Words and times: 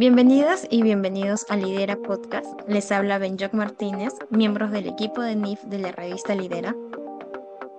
Bienvenidas 0.00 0.66
y 0.70 0.82
bienvenidos 0.82 1.44
a 1.50 1.58
Lidera 1.58 1.94
Podcast. 1.94 2.46
Les 2.66 2.90
habla 2.90 3.18
Benjoc 3.18 3.52
Martínez, 3.52 4.14
miembros 4.30 4.70
del 4.70 4.86
equipo 4.86 5.20
de 5.20 5.36
NIF 5.36 5.62
de 5.64 5.78
la 5.78 5.92
revista 5.92 6.34
Lidera. 6.34 6.74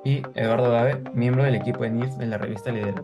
Y 0.05 0.21
Eduardo 0.35 0.69
Dave, 0.69 1.01
miembro 1.15 1.43
del 1.43 1.55
equipo 1.55 1.79
de 1.81 1.89
NIF 1.89 2.11
de 2.17 2.27
la 2.27 2.37
revista 2.37 2.71
Lidera. 2.71 3.03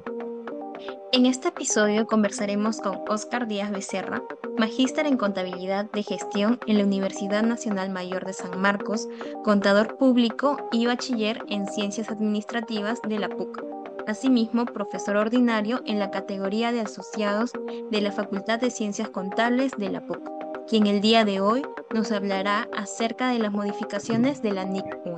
En 1.13 1.25
este 1.25 1.47
episodio 1.47 2.05
conversaremos 2.05 2.79
con 2.79 2.99
Óscar 3.09 3.47
Díaz 3.47 3.71
Becerra, 3.71 4.21
magíster 4.59 5.07
en 5.07 5.17
contabilidad 5.17 5.89
de 5.89 6.03
gestión 6.03 6.59
en 6.67 6.77
la 6.77 6.83
Universidad 6.83 7.41
Nacional 7.41 7.89
Mayor 7.89 8.23
de 8.23 8.33
San 8.33 8.61
Marcos, 8.61 9.09
contador 9.43 9.97
público 9.97 10.69
y 10.71 10.85
bachiller 10.85 11.43
en 11.47 11.65
ciencias 11.65 12.11
administrativas 12.11 13.01
de 13.01 13.17
la 13.17 13.29
PUC 13.29 13.76
asimismo 14.07 14.65
profesor 14.65 15.17
ordinario 15.17 15.81
en 15.85 15.99
la 15.99 16.09
categoría 16.11 16.71
de 16.71 16.81
asociados 16.81 17.51
de 17.91 18.01
la 18.01 18.11
Facultad 18.11 18.59
de 18.59 18.71
Ciencias 18.71 19.09
Contables 19.09 19.73
de 19.77 19.89
la 19.89 20.05
PUC, 20.05 20.21
quien 20.67 20.87
el 20.87 21.01
día 21.01 21.25
de 21.25 21.41
hoy 21.41 21.63
nos 21.93 22.11
hablará 22.11 22.67
acerca 22.75 23.29
de 23.29 23.39
las 23.39 23.51
modificaciones 23.51 24.41
de 24.41 24.51
la 24.53 24.63
NIC 24.63 24.85
1. 25.05 25.17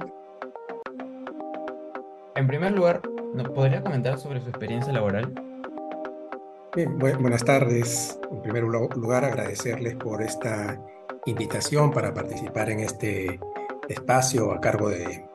En 2.36 2.48
primer 2.48 2.72
lugar, 2.72 3.02
¿nos 3.36 3.50
podría 3.50 3.84
comentar 3.84 4.17
sobre 4.17 4.41
su 4.41 4.50
experiencia 4.50 4.92
laboral? 4.92 5.34
Bien, 6.76 6.98
buenas 6.98 7.44
tardes. 7.44 8.20
En 8.31 8.42
primer 8.42 8.64
lugar, 8.64 9.26
agradecerles 9.26 9.95
por 9.95 10.22
esta 10.22 10.80
invitación 11.26 11.92
para 11.92 12.14
participar 12.14 12.70
en 12.70 12.80
este 12.80 13.40
espacio 13.88 14.52
a 14.52 14.62
cargo 14.62 14.90
del 14.90 15.26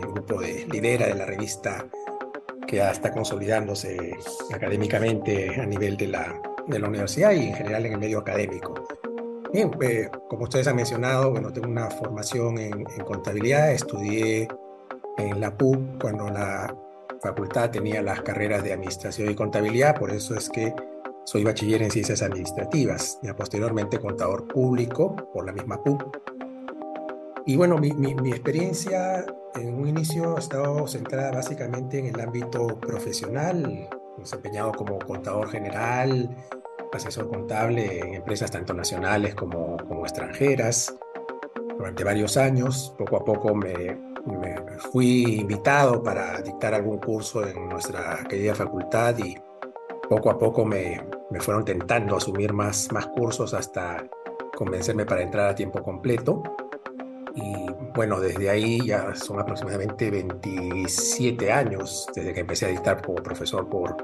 grupo 0.00 0.40
de 0.40 0.66
Lidera 0.70 1.06
de 1.06 1.14
la 1.14 1.26
revista 1.26 1.84
ya 2.74 2.90
está 2.90 3.12
consolidándose 3.12 4.14
académicamente 4.52 5.60
a 5.60 5.66
nivel 5.66 5.96
de 5.96 6.08
la, 6.08 6.40
de 6.66 6.78
la 6.78 6.88
universidad 6.88 7.32
y 7.32 7.48
en 7.48 7.54
general 7.54 7.86
en 7.86 7.92
el 7.92 7.98
medio 7.98 8.18
académico. 8.18 8.74
Bien, 9.52 9.70
eh, 9.82 10.10
como 10.28 10.44
ustedes 10.44 10.66
han 10.66 10.74
mencionado, 10.74 11.30
bueno, 11.30 11.52
tengo 11.52 11.68
una 11.68 11.88
formación 11.88 12.58
en, 12.58 12.84
contabilidad, 13.04 13.70
estudié 13.70 14.48
en 15.16 15.40
la 15.40 15.56
PUC 15.56 16.00
cuando 16.00 16.28
la 16.28 16.74
facultad 17.22 17.70
tenía 17.70 18.02
las 18.02 18.20
carreras 18.22 18.64
de 18.64 18.72
administración 18.72 19.30
y 19.30 19.36
contabilidad, 19.36 19.96
por 19.96 20.10
eso 20.10 20.34
es 20.34 20.50
que 20.50 20.74
soy 21.24 21.44
bachiller 21.44 21.82
en 21.82 21.92
ciencias 21.92 22.20
administrativas, 22.22 23.20
y 23.22 23.32
posteriormente 23.32 24.00
contador 24.00 24.48
público 24.48 25.14
por 25.32 25.46
la 25.46 25.52
misma 25.52 25.80
PUC. 25.82 26.33
Y 27.46 27.56
bueno, 27.56 27.78
mi, 27.78 27.92
mi, 27.92 28.14
mi 28.14 28.30
experiencia 28.30 29.24
en 29.54 29.74
un 29.74 29.88
inicio 29.88 30.36
he 30.36 30.40
estado 30.40 30.86
centrada 30.86 31.30
básicamente 31.30 31.98
en 31.98 32.06
el 32.06 32.20
ámbito 32.20 32.66
profesional, 32.80 33.88
desempeñado 34.18 34.72
como 34.72 34.98
contador 34.98 35.48
general, 35.48 36.28
asesor 36.96 37.28
contable 37.28 37.98
en 37.98 38.14
empresas 38.14 38.50
tanto 38.50 38.72
nacionales 38.74 39.34
como, 39.34 39.76
como 39.76 40.02
extranjeras. 40.04 40.94
Durante 41.76 42.04
varios 42.04 42.36
años, 42.36 42.94
poco 42.96 43.16
a 43.16 43.24
poco 43.24 43.54
me, 43.54 43.74
me, 44.26 44.78
fui 44.92 45.40
invitado 45.40 46.02
para 46.02 46.40
dictar 46.40 46.74
algún 46.74 46.98
curso 46.98 47.46
en 47.46 47.68
nuestra 47.68 48.24
querida 48.28 48.54
facultad 48.54 49.18
y 49.18 49.36
poco 50.08 50.30
a 50.30 50.38
poco 50.38 50.64
me, 50.64 51.04
me 51.30 51.40
fueron 51.40 51.64
tentando 51.64 52.16
asumir 52.16 52.52
más, 52.52 52.90
más 52.92 53.06
cursos 53.08 53.54
hasta 53.54 54.06
convencerme 54.56 55.04
para 55.04 55.22
entrar 55.22 55.50
a 55.50 55.54
tiempo 55.54 55.82
completo. 55.82 56.42
Bueno, 57.94 58.18
desde 58.18 58.50
ahí 58.50 58.84
ya 58.84 59.14
son 59.14 59.38
aproximadamente 59.38 60.10
27 60.10 61.52
años 61.52 62.08
desde 62.12 62.34
que 62.34 62.40
empecé 62.40 62.66
a 62.66 62.70
dictar 62.70 63.00
como 63.00 63.22
profesor 63.22 63.68
por, 63.68 63.96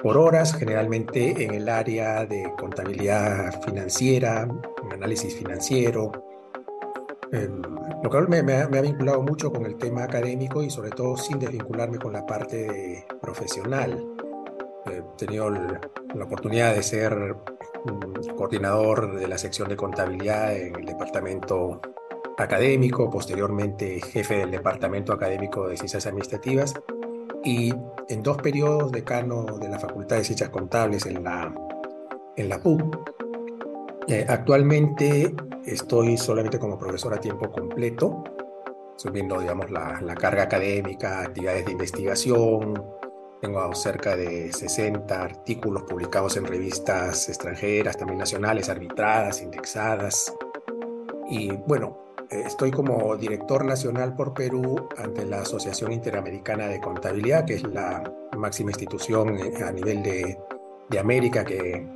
por 0.00 0.16
horas, 0.16 0.54
generalmente 0.54 1.42
en 1.42 1.54
el 1.54 1.68
área 1.68 2.24
de 2.24 2.52
contabilidad 2.56 3.60
financiera, 3.64 4.46
análisis 4.92 5.34
financiero. 5.34 6.12
Em, 7.32 7.60
lo 8.04 8.08
cual 8.08 8.28
me, 8.28 8.44
me, 8.44 8.54
ha, 8.54 8.80
vinculado 8.80 9.20
mucho 9.22 9.50
con 9.50 9.66
el 9.66 9.76
tema 9.76 10.04
académico 10.04 10.62
y 10.62 10.70
sobre 10.70 10.90
todo 10.90 11.16
sin 11.16 11.40
desvincularme 11.40 11.98
con 11.98 12.12
la 12.12 12.24
parte 12.24 13.04
profesional. 13.20 14.06
He 14.86 15.02
tenido 15.18 15.50
la 15.50 16.24
oportunidad 16.24 16.76
de 16.76 16.82
ser 16.84 17.34
mm, 17.84 18.36
coordinador 18.36 19.18
de 19.18 19.26
la 19.26 19.36
sección 19.36 19.68
de 19.68 19.76
contabilidad 19.76 20.56
en 20.56 20.76
el 20.76 20.86
departamento 20.86 21.80
académico, 22.38 23.10
posteriormente 23.10 24.00
jefe 24.00 24.36
del 24.36 24.50
Departamento 24.50 25.12
Académico 25.12 25.68
de 25.68 25.76
Ciencias 25.76 26.06
Administrativas 26.06 26.74
y 27.44 27.72
en 28.08 28.22
dos 28.22 28.36
periodos 28.38 28.92
decano 28.92 29.44
de 29.58 29.68
la 29.68 29.78
Facultad 29.78 30.16
de 30.16 30.24
Ciencias 30.24 30.50
Contables 30.50 31.06
en 31.06 31.24
la, 31.24 31.54
en 32.36 32.48
la 32.48 32.58
PUC. 32.60 32.98
Eh, 34.08 34.24
actualmente 34.28 35.34
estoy 35.64 36.16
solamente 36.16 36.58
como 36.58 36.78
profesor 36.78 37.14
a 37.14 37.20
tiempo 37.20 37.50
completo, 37.50 38.22
subiendo 38.96 39.40
digamos, 39.40 39.70
la, 39.70 40.00
la 40.00 40.14
carga 40.14 40.44
académica, 40.44 41.22
actividades 41.22 41.66
de 41.66 41.72
investigación, 41.72 42.74
tengo 43.40 43.74
cerca 43.74 44.16
de 44.16 44.52
60 44.52 45.22
artículos 45.22 45.82
publicados 45.82 46.36
en 46.36 46.46
revistas 46.46 47.28
extranjeras, 47.28 47.96
también 47.96 48.18
nacionales, 48.18 48.68
arbitradas, 48.68 49.42
indexadas. 49.42 50.32
Y 51.28 51.52
bueno, 51.52 52.05
estoy 52.30 52.70
como 52.70 53.16
director 53.16 53.64
nacional 53.64 54.14
por 54.14 54.34
Perú 54.34 54.88
ante 54.96 55.24
la 55.24 55.40
Asociación 55.40 55.92
Interamericana 55.92 56.68
de 56.68 56.80
Contabilidad, 56.80 57.44
que 57.44 57.54
es 57.54 57.62
la 57.62 58.02
máxima 58.36 58.70
institución 58.70 59.38
eh, 59.38 59.64
a 59.64 59.72
nivel 59.72 60.02
de, 60.02 60.38
de 60.88 60.98
América 60.98 61.44
que 61.44 61.86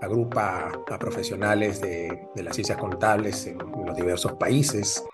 agrupa 0.00 0.72
a 0.88 0.98
profesionales 0.98 1.80
de, 1.80 2.28
de 2.34 2.42
las 2.42 2.54
ciencias 2.54 2.78
contables 2.78 3.46
en, 3.46 3.58
los 3.58 3.96
diversos 3.96 4.34
países, 4.34 5.04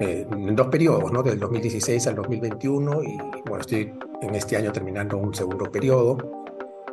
eh, 0.00 0.26
en 0.30 0.54
dos 0.54 0.68
periodos, 0.68 1.12
¿no? 1.12 1.22
del 1.22 1.38
2016 1.38 2.06
al 2.06 2.14
2021, 2.16 3.02
y 3.02 3.16
bueno, 3.46 3.60
estoy 3.60 3.92
en 4.22 4.34
este 4.34 4.56
año 4.56 4.72
terminando 4.72 5.18
un 5.18 5.34
segundo 5.34 5.70
periodo. 5.70 6.16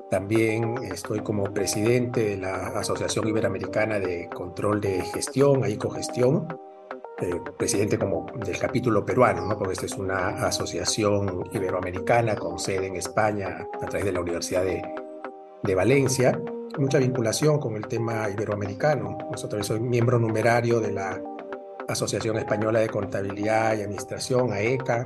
También 0.10 0.76
estoy 0.84 1.22
como 1.22 1.46
presidente 1.46 2.24
de 2.24 2.38
la 2.38 2.68
Asociación 2.68 3.28
Iberoamericana 3.28 4.00
de 4.00 4.30
Control 4.30 4.80
de 4.80 5.02
Gestión, 5.02 5.64
AICO-Gestión, 5.64 6.48
eh, 7.22 7.40
presidente 7.58 7.98
como 7.98 8.28
del 8.36 8.58
capítulo 8.60 9.04
peruano, 9.04 9.46
¿no? 9.46 9.58
porque 9.58 9.74
esta 9.74 9.86
es 9.86 9.94
una 9.94 10.46
asociación 10.46 11.46
iberoamericana 11.54 12.36
con 12.36 12.60
sede 12.60 12.88
en 12.88 12.98
España 12.98 13.68
a 13.82 13.86
través 13.88 14.06
de 14.06 14.12
la 14.12 14.20
Universidad 14.20 14.64
de, 14.64 14.84
de 15.64 15.76
Valencia. 15.76 16.40
Mucha 16.78 17.00
vinculación 17.00 17.60
con 17.60 17.76
el 17.76 17.88
tema 17.88 18.30
iberoamericano. 18.30 19.18
Nosotros 19.32 19.66
soy 19.66 19.80
miembro 19.80 20.20
numerario 20.20 20.80
de 20.82 20.92
la 20.92 21.22
Asociación 21.88 22.38
Española 22.38 22.80
de 22.80 22.90
Contabilidad 22.90 23.78
y 23.78 23.82
Administración, 23.82 24.52
AECA, 24.52 25.06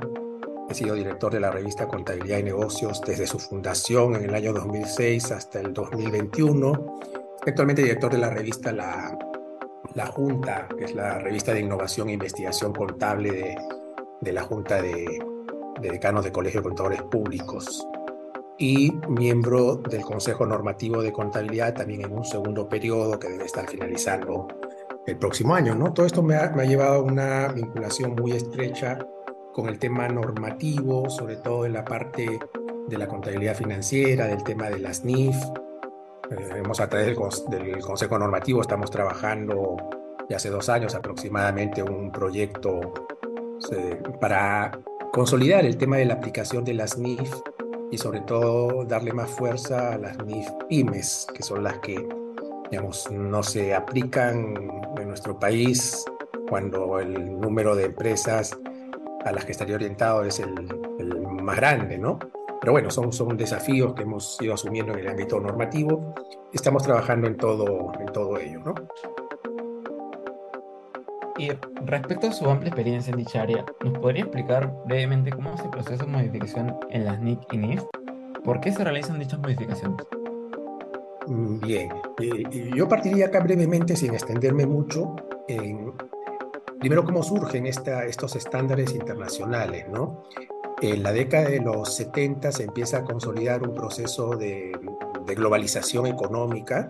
He 0.70 0.74
sido 0.74 0.94
director 0.94 1.32
de 1.32 1.40
la 1.40 1.50
revista 1.50 1.88
Contabilidad 1.88 2.38
y 2.38 2.44
Negocios 2.44 3.00
desde 3.04 3.26
su 3.26 3.40
fundación 3.40 4.14
en 4.14 4.22
el 4.22 4.34
año 4.36 4.52
2006 4.52 5.32
hasta 5.32 5.58
el 5.58 5.74
2021. 5.74 7.00
Actualmente 7.44 7.82
director 7.82 8.12
de 8.12 8.18
la 8.18 8.30
revista 8.30 8.70
La, 8.70 9.18
la 9.94 10.06
Junta, 10.06 10.68
que 10.78 10.84
es 10.84 10.94
la 10.94 11.18
revista 11.18 11.52
de 11.52 11.60
innovación 11.60 12.08
e 12.08 12.12
investigación 12.12 12.72
contable 12.72 13.32
de, 13.32 13.56
de 14.20 14.32
la 14.32 14.42
Junta 14.42 14.80
de, 14.80 15.18
de 15.80 15.90
Decanos 15.90 16.22
de 16.22 16.30
Colegio 16.30 16.60
de 16.60 16.68
Contadores 16.68 17.02
Públicos 17.02 17.84
y 18.56 18.92
miembro 19.08 19.74
del 19.74 20.02
Consejo 20.02 20.46
Normativo 20.46 21.02
de 21.02 21.12
Contabilidad 21.12 21.74
también 21.74 22.02
en 22.02 22.12
un 22.12 22.24
segundo 22.24 22.68
periodo 22.68 23.18
que 23.18 23.28
debe 23.28 23.46
estar 23.46 23.68
finalizando 23.68 24.46
el 25.04 25.16
próximo 25.16 25.52
año. 25.52 25.74
¿no? 25.74 25.92
Todo 25.92 26.06
esto 26.06 26.22
me 26.22 26.36
ha, 26.36 26.50
me 26.50 26.62
ha 26.62 26.66
llevado 26.66 27.00
a 27.00 27.02
una 27.02 27.48
vinculación 27.48 28.14
muy 28.14 28.32
estrecha 28.32 28.98
con 29.52 29.68
el 29.68 29.78
tema 29.78 30.08
normativo, 30.08 31.08
sobre 31.10 31.36
todo 31.36 31.66
en 31.66 31.72
la 31.72 31.84
parte 31.84 32.38
de 32.86 32.98
la 32.98 33.06
contabilidad 33.06 33.56
financiera, 33.56 34.26
del 34.26 34.42
tema 34.42 34.70
de 34.70 34.78
las 34.78 35.04
NIF. 35.04 35.36
Eh, 36.30 36.62
a 36.78 36.88
través 36.88 37.06
del, 37.50 37.78
Consejo 37.80 38.18
Normativo 38.18 38.60
estamos 38.60 38.90
trabajando 38.90 39.76
ya 40.28 40.36
hace 40.36 40.50
dos 40.50 40.68
años 40.68 40.94
aproximadamente 40.94 41.82
un 41.82 42.12
proyecto 42.12 42.80
para 44.20 44.70
consolidar 45.12 45.64
el 45.64 45.76
tema 45.76 45.96
de 45.96 46.04
la 46.04 46.14
aplicación 46.14 46.64
de 46.64 46.74
las 46.74 46.96
NIF 46.96 47.32
y 47.90 47.98
sobre 47.98 48.20
todo 48.20 48.84
darle 48.84 49.12
más 49.12 49.28
fuerza 49.30 49.94
a 49.94 49.98
las 49.98 50.16
NIF 50.24 50.48
pymes, 50.68 51.26
que 51.34 51.42
son 51.42 51.64
las 51.64 51.78
que 51.80 52.06
digamos, 52.70 53.10
no 53.10 53.42
se 53.42 53.74
aplican 53.74 54.54
en 54.96 55.08
nuestro 55.08 55.38
país 55.38 56.04
cuando 56.48 57.00
el 57.00 57.40
número 57.40 57.74
de 57.74 57.86
empresas 57.86 58.56
a 59.24 59.32
las 59.32 59.44
que 59.44 59.52
estaría 59.52 59.74
orientado 59.74 60.24
es 60.24 60.40
el, 60.40 60.54
el 60.98 61.20
más 61.20 61.56
grande, 61.56 61.98
¿no? 61.98 62.18
Pero 62.60 62.72
bueno, 62.72 62.90
son, 62.90 63.12
son 63.12 63.36
desafíos 63.36 63.94
que 63.94 64.02
hemos 64.02 64.36
ido 64.40 64.54
asumiendo 64.54 64.92
en 64.92 65.00
el 65.00 65.08
ámbito 65.08 65.40
normativo. 65.40 66.14
Estamos 66.52 66.82
trabajando 66.82 67.26
en 67.26 67.36
todo, 67.36 67.92
en 67.98 68.06
todo 68.06 68.38
ello, 68.38 68.60
¿no? 68.60 68.74
Y 71.38 71.50
respecto 71.86 72.26
a 72.26 72.32
su 72.32 72.50
amplia 72.50 72.68
experiencia 72.68 73.12
en 73.12 73.16
dicha 73.16 73.40
área, 73.40 73.64
¿nos 73.82 73.98
podría 73.98 74.24
explicar 74.24 74.70
brevemente 74.84 75.30
cómo 75.30 75.54
proceso 75.70 76.04
de 76.04 76.12
modificación 76.12 76.76
en 76.90 77.06
las 77.06 77.18
NIC 77.18 77.40
y 77.52 77.56
NIF? 77.56 77.82
¿Por 78.44 78.60
qué 78.60 78.72
se 78.72 78.84
realizan 78.84 79.18
dichas 79.18 79.38
modificaciones? 79.38 80.06
Mm, 81.28 81.60
bien, 81.60 81.90
yo 82.76 82.86
partiría 82.88 83.28
acá 83.28 83.40
brevemente, 83.40 83.96
sin 83.96 84.12
extenderme 84.12 84.66
mucho, 84.66 85.16
en 85.48 85.94
primero 86.80 87.04
cómo 87.04 87.22
surgen 87.22 87.66
esta, 87.66 88.04
estos 88.06 88.34
estándares 88.34 88.94
internacionales, 88.94 89.86
¿no? 89.88 90.24
En 90.80 91.02
la 91.02 91.12
década 91.12 91.50
de 91.50 91.60
los 91.60 91.94
70 91.94 92.52
se 92.52 92.64
empieza 92.64 92.98
a 92.98 93.04
consolidar 93.04 93.62
un 93.62 93.74
proceso 93.74 94.34
de, 94.34 94.72
de 95.26 95.34
globalización 95.34 96.06
económica, 96.06 96.88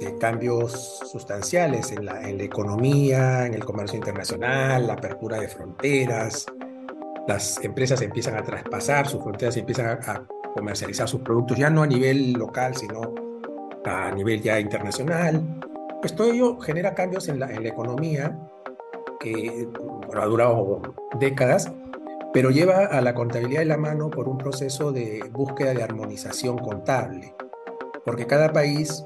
de 0.00 0.16
cambios 0.16 1.00
sustanciales 1.04 1.92
en 1.92 2.06
la, 2.06 2.26
en 2.26 2.38
la 2.38 2.44
economía, 2.44 3.46
en 3.46 3.52
el 3.52 3.64
comercio 3.64 3.98
internacional, 3.98 4.86
la 4.86 4.94
apertura 4.94 5.38
de 5.38 5.48
fronteras, 5.48 6.46
las 7.28 7.62
empresas 7.62 8.00
empiezan 8.00 8.36
a 8.36 8.42
traspasar 8.42 9.06
sus 9.06 9.22
fronteras 9.22 9.56
y 9.58 9.60
empiezan 9.60 9.86
a, 9.86 9.92
a 9.92 10.26
comercializar 10.54 11.06
sus 11.06 11.20
productos, 11.20 11.58
ya 11.58 11.68
no 11.68 11.82
a 11.82 11.86
nivel 11.86 12.32
local, 12.32 12.74
sino 12.74 13.14
a 13.84 14.10
nivel 14.10 14.40
ya 14.40 14.58
internacional. 14.58 15.60
Pues 16.00 16.16
todo 16.16 16.32
ello 16.32 16.58
genera 16.60 16.94
cambios 16.94 17.28
en 17.28 17.38
la, 17.38 17.52
en 17.52 17.62
la 17.62 17.68
economía 17.68 18.38
que 19.22 19.68
bueno, 20.06 20.22
ha 20.22 20.26
durado 20.26 20.82
décadas, 21.18 21.72
pero 22.32 22.50
lleva 22.50 22.86
a 22.86 23.00
la 23.00 23.14
contabilidad 23.14 23.60
de 23.60 23.66
la 23.66 23.76
mano 23.76 24.10
por 24.10 24.28
un 24.28 24.38
proceso 24.38 24.92
de 24.92 25.22
búsqueda 25.30 25.74
de 25.74 25.82
armonización 25.82 26.58
contable, 26.58 27.34
porque 28.04 28.26
cada 28.26 28.52
país, 28.52 29.04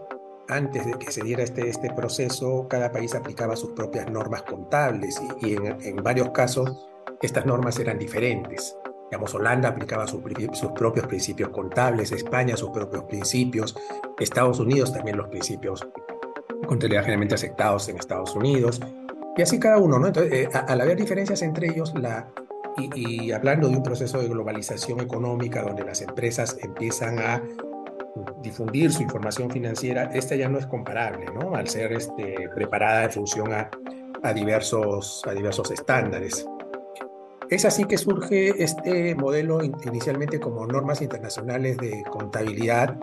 antes 0.48 0.86
de 0.86 0.92
que 0.94 1.10
se 1.12 1.22
diera 1.22 1.42
este, 1.42 1.68
este 1.68 1.90
proceso, 1.92 2.66
cada 2.68 2.90
país 2.90 3.14
aplicaba 3.14 3.56
sus 3.56 3.72
propias 3.72 4.10
normas 4.10 4.42
contables 4.42 5.20
y, 5.42 5.48
y 5.48 5.54
en, 5.54 5.76
en, 5.82 5.96
varios 5.96 6.30
casos 6.30 6.88
estas 7.20 7.44
normas 7.46 7.78
eran 7.78 7.98
diferentes. 7.98 8.76
Digamos, 9.10 9.34
Holanda 9.34 9.68
aplicaba 9.68 10.06
sus, 10.06 10.20
sus 10.52 10.72
propios 10.72 11.06
principios 11.06 11.50
contables, 11.50 12.12
España 12.12 12.56
sus 12.56 12.70
propios 12.70 13.04
principios, 13.04 13.76
Estados 14.18 14.58
Unidos 14.60 14.92
también 14.92 15.16
los 15.16 15.28
principios 15.28 15.86
contabilidad 16.66 17.02
generalmente 17.02 17.34
aceptados 17.34 17.88
en 17.88 17.96
Estados 17.96 18.34
Unidos, 18.34 18.80
y 19.36 19.42
así 19.42 19.58
cada 19.58 19.78
uno, 19.78 19.98
¿no? 19.98 20.06
Entonces, 20.06 20.32
eh, 20.32 20.48
al 20.52 20.80
haber 20.80 20.96
diferencias 20.96 21.42
entre 21.42 21.68
ellos, 21.68 21.92
la, 21.94 22.28
y, 22.78 23.26
y, 23.26 23.32
hablando 23.32 23.68
de 23.68 23.76
un 23.76 23.82
proceso 23.82 24.20
de 24.20 24.28
globalización 24.28 25.00
económica 25.00 25.62
donde 25.62 25.84
las 25.84 26.00
empresas 26.00 26.56
empiezan 26.62 27.18
a 27.18 27.42
difundir 28.42 28.92
su 28.92 29.02
información 29.02 29.50
financiera, 29.50 30.04
esta 30.14 30.36
ya 30.36 30.48
no 30.48 30.58
es 30.58 30.66
comparable, 30.66 31.26
¿no? 31.34 31.54
Al 31.54 31.68
ser 31.68 31.92
este, 31.92 32.48
preparada 32.54 33.04
en 33.04 33.10
función 33.10 33.52
a, 33.52 33.70
a, 34.22 34.32
diversos, 34.32 35.22
a 35.26 35.32
diversos 35.32 35.70
estándares. 35.70 36.46
Es 37.50 37.64
así 37.64 37.84
que 37.84 37.96
surge 37.96 38.62
este 38.62 39.14
modelo 39.14 39.62
inicialmente 39.62 40.40
como 40.40 40.66
normas 40.66 41.00
internacionales 41.02 41.76
de 41.76 42.02
contabilidad, 42.10 42.98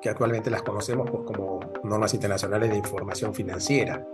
que 0.00 0.10
actualmente 0.10 0.50
las 0.50 0.62
conocemos 0.62 1.10
pues, 1.10 1.24
como 1.24 1.60
normas 1.82 2.14
internacionales 2.14 2.70
de 2.70 2.76
información 2.76 3.34
financiera. 3.34 4.06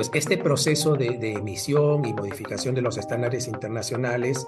Pues 0.00 0.10
este 0.14 0.38
proceso 0.38 0.96
de, 0.96 1.18
de, 1.18 1.34
emisión 1.34 2.06
y 2.06 2.14
modificación 2.14 2.74
de 2.74 2.80
los 2.80 2.96
estándares 2.96 3.46
internacionales 3.46 4.46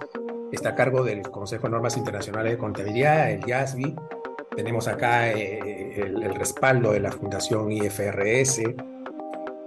está 0.51 0.71
a 0.71 0.75
cargo 0.75 1.05
del 1.05 1.21
Consejo 1.21 1.67
de 1.67 1.73
Normas 1.73 1.99
Internacionales 1.99 2.53
de 2.53 2.59
Contabilidad, 2.59 3.31
el 3.31 3.47
IASB. 3.47 3.95
Tenemos 4.57 4.89
acá 4.89 5.31
eh, 5.31 5.93
el, 5.95 6.23
el, 6.23 6.35
respaldo 6.37 6.93
de 6.93 7.01
la 7.01 7.13
Fundación 7.13 7.71
IFRS. 7.71 8.63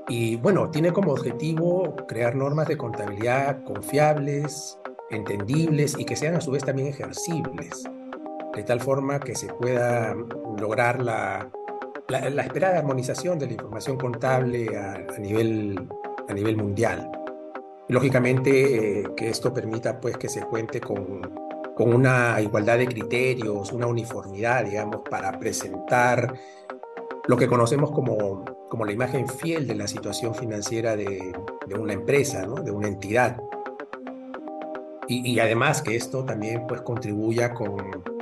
Y 0.07 0.37
bueno, 0.37 0.71
tiene 0.71 0.91
como 0.91 1.11
objetivo 1.11 1.95
crear 2.07 2.33
normas 2.33 2.67
de 2.67 2.77
contabilidad 2.77 3.63
confiables, 3.63 4.79
entendibles 5.11 5.95
y 5.99 6.05
que 6.05 6.15
sean 6.15 6.33
a 6.33 6.41
su 6.41 6.49
vez 6.49 6.63
también 6.63 6.87
ejercibles, 6.87 7.83
de 8.55 8.63
tal 8.63 8.81
forma 8.81 9.19
que 9.19 9.35
se 9.35 9.53
pueda 9.53 10.15
lograr 10.57 11.03
la 11.03 11.47
la, 12.07 12.29
la, 12.29 12.43
esperada 12.43 12.79
armonización 12.79 13.39
de 13.39 13.47
la 13.47 13.53
información 13.53 13.97
contable 13.97 14.77
a, 14.77 14.97
nivel, 15.19 15.87
a 16.27 16.33
nivel 16.33 16.57
mundial. 16.57 17.11
Lógicamente, 17.87 19.01
eh, 19.01 19.03
que 19.15 19.29
esto 19.29 19.53
permita 19.53 19.99
pues, 19.99 20.17
que 20.17 20.29
se 20.29 20.41
cuente 20.41 20.79
con, 20.81 21.21
con 21.75 21.93
una 21.93 22.39
igualdad 22.41 22.77
de 22.77 22.87
criterios, 22.87 23.71
una 23.71 23.87
uniformidad, 23.87 24.65
digamos, 24.65 25.01
para 25.09 25.31
presentar 25.39 26.33
lo 27.27 27.37
que 27.37 27.47
conocemos 27.47 27.91
como, 27.91 28.45
como 28.69 28.85
la 28.85 28.91
imagen 28.91 29.27
fiel 29.27 29.67
de 29.67 29.75
la 29.75 29.87
situación 29.87 30.35
financiera 30.35 30.95
de, 30.95 31.33
de 31.67 31.75
una 31.75 31.93
empresa, 31.93 32.45
¿no? 32.45 32.55
de 32.55 32.71
una 32.71 32.87
entidad. 32.87 33.37
Y, 35.07 35.33
y, 35.33 35.39
además 35.39 35.83
que 35.83 35.95
esto 35.95 36.25
también 36.25 36.65
pues, 36.65 36.81
contribuya 36.81 37.53
con, 37.53 38.14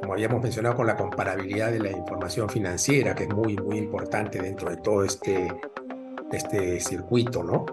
como 0.00 0.14
habíamos 0.14 0.42
mencionado, 0.42 0.76
con 0.76 0.86
la 0.86 0.96
comparabilidad 0.96 1.70
de 1.70 1.78
la 1.78 1.90
información 1.90 2.48
financiera, 2.48 3.14
que 3.14 3.24
es 3.24 3.34
muy, 3.34 3.56
muy 3.56 3.78
importante 3.78 4.40
dentro 4.40 4.70
de 4.70 4.78
todo 4.78 5.04
este, 5.04 5.48
este 6.32 6.80
circuito, 6.80 7.42
¿no? 7.42 7.66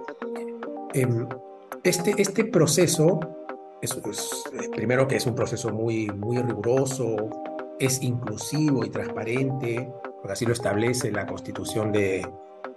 Este, 1.84 2.14
este 2.18 2.46
proceso, 2.46 3.20
es, 3.82 3.96
es, 3.96 4.70
primero 4.76 5.08
que 5.08 5.16
es 5.16 5.26
un 5.26 5.36
proceso 5.36 5.72
muy, 5.72 6.08
muy 6.08 6.38
riguroso, 6.38 7.16
es 7.80 8.02
inclusivo 8.02 8.84
y 8.84 8.90
transparente, 8.90 9.90
porque 10.04 10.34
así 10.34 10.46
lo 10.46 10.54
establece 10.54 11.12
la 11.12 11.26
constitución 11.26 11.92
de, 11.92 12.28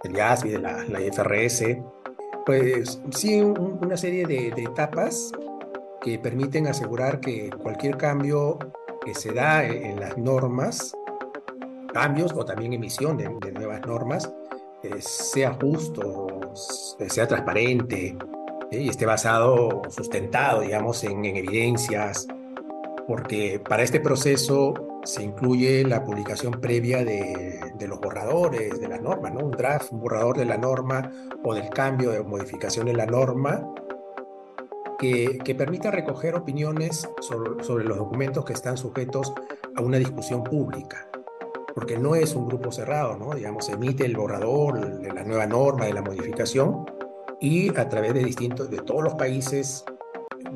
del 0.03 0.17
IASB 0.17 0.47
y 0.47 0.51
de 0.51 0.59
la, 0.59 0.85
la 0.85 1.01
IFRS, 1.01 1.65
pues 2.47 3.01
sí, 3.11 3.41
un, 3.41 3.79
una 3.83 3.97
serie 3.97 4.27
de, 4.27 4.51
de 4.51 4.63
etapas 4.63 5.33
que 6.01 6.19
permiten 6.19 6.67
asegurar 6.67 7.21
que 7.21 7.51
cualquier 7.63 7.97
cambio 7.97 8.59
que 9.11 9.19
se 9.19 9.33
da 9.33 9.65
en 9.65 9.99
las 9.99 10.17
normas, 10.17 10.97
cambios 11.93 12.33
o 12.33 12.45
también 12.45 12.73
emisión 12.75 13.17
de, 13.17 13.25
de 13.25 13.51
nuevas 13.51 13.85
normas, 13.85 14.33
sea 15.01 15.59
justo, 15.61 16.29
sea 16.55 17.27
transparente 17.27 18.17
y 18.71 18.89
esté 18.89 19.07
basado, 19.07 19.83
sustentado, 19.89 20.61
digamos, 20.61 21.03
en, 21.03 21.25
en, 21.25 21.37
evidencias, 21.39 22.29
porque 23.09 23.61
para 23.69 23.83
este 23.83 23.99
proceso 23.99 24.75
se 25.03 25.25
incluye 25.25 25.83
la 25.83 26.05
publicación 26.05 26.53
previa 26.61 27.05
de, 27.05 27.59
de 27.75 27.89
los 27.89 27.99
borradores 27.99 28.81
de 28.81 28.87
la 28.87 28.99
norma, 28.99 29.29
¿no? 29.29 29.45
Un 29.45 29.51
draft, 29.51 29.91
un 29.91 30.03
borrador 30.03 30.39
de 30.39 30.45
la 30.45 30.57
norma 30.57 31.11
o 31.43 31.53
del 31.53 31.69
cambio 31.71 32.11
de 32.13 32.23
modificación 32.23 32.87
en 32.87 32.97
la 32.97 33.07
norma 33.07 33.75
que, 35.01 35.55
permita 35.57 35.91
recoger 35.91 36.35
opiniones 36.35 37.09
sobre, 37.21 37.85
los 37.85 37.97
documentos 37.97 38.45
que 38.45 38.53
están 38.53 38.77
sujetos 38.77 39.33
a 39.75 39.81
una 39.81 39.99
discusión 39.99 40.45
pública 40.45 41.07
porque 41.75 41.97
no 41.97 42.17
es 42.17 42.35
un 42.35 42.49
grupo 42.49 42.73
cerrado, 42.73 43.17
¿no? 43.17 43.33
Digamos, 43.33 43.67
se 43.67 43.73
emite 43.73 44.05
el 44.05 44.17
borrador 44.17 45.01
de 45.01 45.13
la 45.13 45.23
nueva 45.23 45.47
norma, 45.47 45.87
de 45.87 45.95
la 45.95 46.03
modificación, 46.03 46.85
y 47.41 47.69
a 47.79 47.89
través 47.89 48.13
de 48.13 48.25
distintos, 48.25 48.69
de 48.71 48.79
todos 48.79 49.05
los 49.05 49.15
países, 49.15 49.85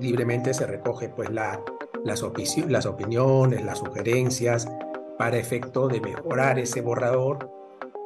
libremente 0.01 0.53
se 0.53 0.67
recoge 0.67 1.09
pues 1.11 1.31
la, 1.31 1.63
las, 2.05 2.25
opi 2.25 2.45
las 2.67 2.85
opiniones, 2.85 3.65
las 3.65 3.79
sugerencias, 3.79 4.69
para 5.17 5.39
efecto 5.39 5.87
de 5.87 6.01
mejorar 6.01 6.59
ese 6.59 6.81
borrador 6.81 7.49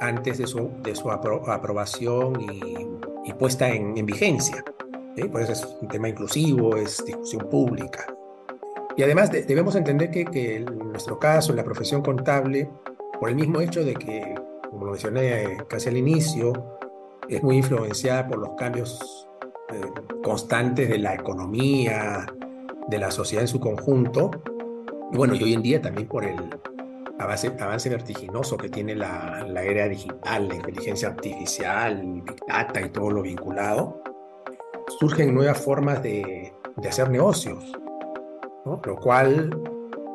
antes 0.01 0.37
de 0.37 0.47
su, 0.47 1.11
aprobación 1.11 2.43
y, 2.43 3.33
puesta 3.33 3.71
en 3.71 3.95
vigencia. 4.05 4.63
Por 5.27 5.43
eso 5.43 5.53
es 5.53 5.77
un 5.81 5.89
tema 5.89 6.09
inclusivo, 6.09 6.77
es 6.77 7.05
discusión 7.05 7.49
pública. 7.49 8.07
Y 8.97 9.03
además 9.03 9.31
de, 9.31 9.43
debemos 9.43 9.77
entender 9.77 10.11
que, 10.11 10.25
que, 10.25 10.57
en 10.57 10.65
nuestro 10.91 11.19
caso, 11.19 11.53
en 11.53 11.57
la 11.57 11.65
profesión 11.65 12.03
contable, 12.03 12.69
por 13.19 13.29
el 13.29 13.37
mismo 13.37 13.61
hecho 13.61 13.85
de 13.85 13.95
que, 13.95 14.35
como 14.71 14.87
lo 14.87 14.93
mencioné 14.93 15.59
casi 15.69 15.89
al 15.89 15.97
inicio, 15.97 16.79
es 17.29 17.43
muy 17.43 17.59
influenciada 17.59 18.27
por 18.27 18.39
los 18.39 18.51
cambios 18.57 19.29
eh, 19.73 19.81
constantes 20.23 20.89
de 20.89 20.99
la 20.99 21.15
economía, 21.15 22.27
de 22.89 22.99
la 22.99 23.11
sociedad 23.11 23.43
en 23.43 23.49
su 23.49 23.61
conjunto, 23.61 24.31
y 25.13 25.17
bueno, 25.17 25.35
y 25.35 25.43
hoy 25.43 25.55
en 25.55 25.63
día 25.63 25.81
también 25.81 26.09
por 26.09 26.25
el 26.25 26.37
avance, 27.19 27.53
avance 27.61 27.89
vertiginoso 27.89 28.57
que 28.57 28.69
tiene 28.69 28.95
la, 28.95 29.45
la 29.47 29.63
era 29.63 29.89
digital, 29.89 30.49
la 30.49 30.55
inteligencia 30.55 31.09
artificial, 31.09 32.03
Big 32.25 32.47
Data 32.47 32.81
y 32.81 32.89
todo 32.91 33.11
lo 33.11 33.23
vinculado, 33.23 34.03
surgen 34.99 35.33
nuevas 35.33 35.59
formas 35.59 36.03
de, 36.03 36.53
hacer 36.89 37.11
negocios, 37.11 37.65
lo 38.65 38.97
cual 38.97 39.51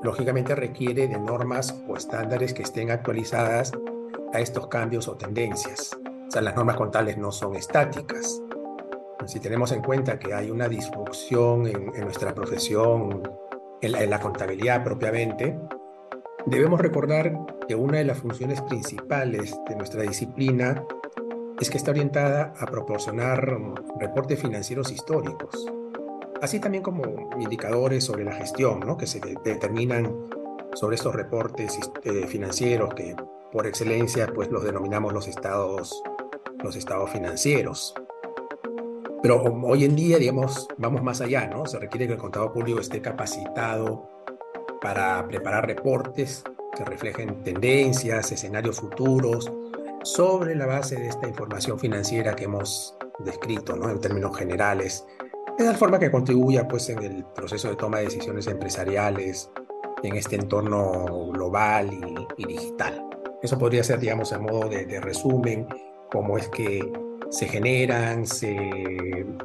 lógicamente 0.03 0.55
requiere 0.55 1.07
de 1.07 1.19
normas 1.19 1.73
o 1.87 1.95
estándares 1.95 2.53
que 2.53 2.63
estén 2.63 2.91
actualizadas 2.91 3.71
a 4.33 4.39
estos 4.39 4.67
cambios 4.67 5.07
o 5.07 5.15
tendencias. 5.15 5.97
O 6.27 6.31
sea, 6.31 6.41
las 6.41 6.55
normas 6.55 6.75
contables 6.75 7.17
no 7.17 7.31
son 7.31 7.55
estáticas. 7.55 8.41
Si 9.25 9.39
tenemos 9.39 9.71
en 9.71 9.81
cuenta 9.81 10.19
que 10.19 10.33
hay 10.33 10.51
una 10.51 10.67
disrupción 10.67 11.67
en, 11.67 11.95
en 11.95 12.01
nuestra 12.01 12.33
profesión, 12.33 13.23
en 13.81 13.91
la, 13.91 14.03
en 14.03 14.09
la 14.09 14.19
contabilidad 14.19 14.83
propiamente, 14.83 15.57
debemos 16.45 16.81
recordar 16.81 17.33
que 17.67 17.75
una 17.75 17.99
de 17.99 18.05
las 18.05 18.17
funciones 18.17 18.61
principales 18.61 19.57
de 19.69 19.75
nuestra 19.77 20.01
disciplina 20.01 20.83
es 21.63 21.69
que 21.69 21.77
está 21.77 21.91
orientada 21.91 22.53
a 22.59 22.65
proporcionar 22.65 23.57
reportes 23.97 24.37
financieros 24.37 24.91
históricos, 24.91 25.65
así 26.41 26.59
también 26.59 26.83
como 26.83 27.29
indicadores 27.39 28.03
sobre 28.03 28.25
la 28.25 28.33
gestión, 28.33 28.81
¿no? 28.81 28.97
que 28.97 29.07
se 29.07 29.21
de 29.21 29.37
determinan 29.45 30.13
sobre 30.73 30.97
estos 30.97 31.15
reportes 31.15 31.79
eh, 32.03 32.27
financieros 32.27 32.93
que 32.95 33.15
por 33.53 33.65
excelencia, 33.65 34.27
pues 34.27 34.49
los 34.51 34.65
denominamos 34.65 35.13
los 35.13 35.29
estados, 35.29 36.03
los 36.61 36.75
estados 36.75 37.09
financieros. 37.11 37.93
Pero 39.21 39.41
hoy 39.41 39.85
en 39.85 39.95
día, 39.95 40.17
digamos, 40.17 40.67
vamos 40.77 41.01
más 41.01 41.21
allá, 41.21 41.47
¿no? 41.47 41.65
Se 41.65 41.79
requiere 41.79 42.07
que 42.07 42.13
el 42.13 42.19
contador 42.19 42.51
público 42.51 42.81
esté 42.81 42.99
capacitado 42.99 44.09
para 44.81 45.25
preparar 45.29 45.65
reportes 45.65 46.43
que 46.75 46.83
reflejen 46.83 47.41
tendencias, 47.43 48.33
escenarios 48.33 48.81
futuros, 48.81 49.49
sobre 50.03 50.55
la 50.55 50.65
base 50.65 50.95
de 50.95 51.07
esta 51.07 51.27
información 51.27 51.79
financiera 51.79 52.35
que 52.35 52.45
hemos 52.45 52.95
descrito, 53.19 53.75
¿no? 53.75 53.89
En 53.89 53.99
términos 53.99 54.37
generales, 54.37 55.05
de 55.57 55.65
tal 55.65 55.75
forma 55.75 55.99
que 55.99 56.11
contribuya, 56.11 56.67
pues, 56.67 56.89
en 56.89 57.01
el 57.03 57.25
proceso 57.25 57.69
de 57.69 57.75
toma 57.75 57.99
de 57.99 58.05
decisiones 58.05 58.47
empresariales, 58.47 59.49
en 60.03 60.15
este 60.15 60.35
entorno 60.35 61.05
global 61.31 61.89
y, 62.37 62.43
digital. 62.45 63.07
Eso 63.41 63.57
podría 63.57 63.83
ser, 63.83 63.99
digamos, 63.99 64.33
a 64.33 64.39
modo 64.39 64.67
de, 64.67 64.85
de 64.85 64.99
resumen, 64.99 65.67
cómo 66.11 66.37
es 66.37 66.49
que 66.49 66.91
se 67.29 67.47
generan, 67.47 68.27
se 68.27 68.55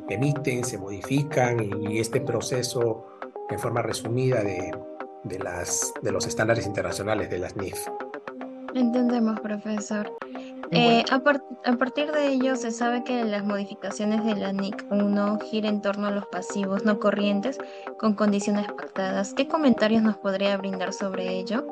emiten, 0.08 0.64
se 0.64 0.78
modifican 0.78 1.60
y 1.90 1.98
este 1.98 2.20
proceso 2.20 3.06
en 3.48 3.58
forma 3.58 3.82
resumida 3.82 4.42
de, 4.42 4.76
de, 5.24 5.38
las, 5.38 5.92
de 6.02 6.12
los 6.12 6.26
estándares 6.26 6.66
internacionales 6.66 7.30
de 7.30 7.38
las 7.38 7.56
NIF. 7.56 7.78
Entendemos, 8.74 9.40
profesor. 9.40 10.10
Eh, 10.70 11.04
a, 11.10 11.14
a, 11.14 11.76
partir 11.76 12.12
de 12.12 12.28
ello, 12.28 12.56
se 12.56 12.70
sabe 12.70 13.02
que 13.02 13.24
las 13.24 13.44
modificaciones 13.44 14.24
de 14.24 14.36
la 14.36 14.52
NIC 14.52 14.86
1 14.90 15.38
giran 15.40 15.76
en 15.76 15.82
torno 15.82 16.08
a 16.08 16.10
los 16.10 16.26
pasivos 16.26 16.84
no 16.84 16.98
corrientes 16.98 17.58
con 17.98 18.14
condiciones 18.14 18.66
pactadas. 18.72 19.32
¿Qué 19.34 19.48
comentarios 19.48 20.02
nos 20.02 20.18
podría 20.18 20.56
brindar 20.56 20.92
sobre 20.92 21.38
ello? 21.38 21.66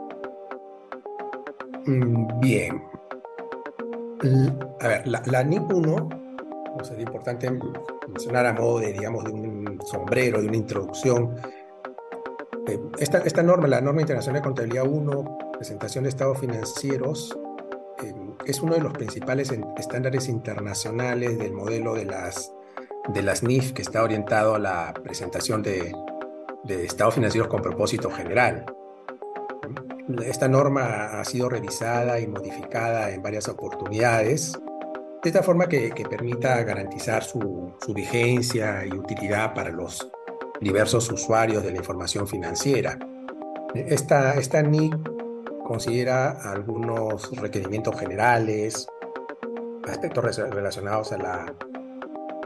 Mm, 1.84 2.40
bien, 2.40 2.82
a 4.80 4.88
ver, 4.88 5.06
la, 5.06 5.22
la 5.26 5.44
NIP 5.44 5.72
1, 5.72 6.08
sería 6.82 7.04
importante 7.04 7.50
mencionar 8.08 8.46
a 8.46 8.52
modo 8.52 8.80
de, 8.80 8.92
digamos, 8.92 9.24
de 9.24 9.32
un 9.32 9.78
sombrero, 9.84 10.40
de 10.40 10.48
una 10.48 10.56
introducción. 10.56 11.36
Eh, 12.66 12.80
esta, 12.98 13.18
esta 13.18 13.42
norma, 13.42 13.68
la 13.68 13.80
norma 13.80 14.00
internacional 14.00 14.40
de 14.40 14.44
contabilidad 14.44 14.86
1, 14.86 15.38
presentación 15.52 16.04
de 16.04 16.10
estados 16.10 16.38
financieros, 16.38 17.38
es 18.46 18.62
uno 18.62 18.74
de 18.74 18.80
los 18.80 18.92
principales 18.92 19.52
estándares 19.76 20.28
internacionales 20.28 21.38
del 21.38 21.52
modelo 21.52 21.94
de 21.94 22.04
las, 22.04 22.52
de 23.08 23.22
las 23.22 23.42
NIF 23.42 23.72
que 23.72 23.82
está 23.82 24.02
orientado 24.02 24.54
a 24.54 24.58
la 24.58 24.94
presentación 25.02 25.62
de, 25.62 25.92
estados 26.68 27.14
financieros 27.14 27.48
con 27.48 27.60
propósito 27.60 28.10
general. 28.10 28.64
Esta 30.24 30.48
norma 30.48 31.20
ha 31.20 31.24
sido 31.24 31.48
revisada 31.48 32.20
y 32.20 32.28
modificada 32.28 33.10
en 33.10 33.22
varias 33.22 33.48
oportunidades, 33.48 34.52
de 35.22 35.30
esta 35.30 35.42
forma 35.42 35.68
que, 35.68 35.90
permita 36.08 36.62
garantizar 36.62 37.24
su, 37.24 37.74
vigencia 37.88 38.86
y 38.86 38.92
utilidad 38.92 39.54
para 39.54 39.70
los 39.70 40.08
diversos 40.60 41.10
usuarios 41.10 41.64
de 41.64 41.72
la 41.72 41.78
información 41.78 42.28
financiera. 42.28 42.96
Esta, 43.74 44.34
esta 44.34 44.62
NIC 44.62 45.15
considera 45.66 46.40
algunos 46.50 47.30
requerimientos 47.36 47.98
generales, 47.98 48.86
aspectos 49.88 50.36
relacionados 50.36 51.12
a 51.12 51.18
la, 51.18 51.54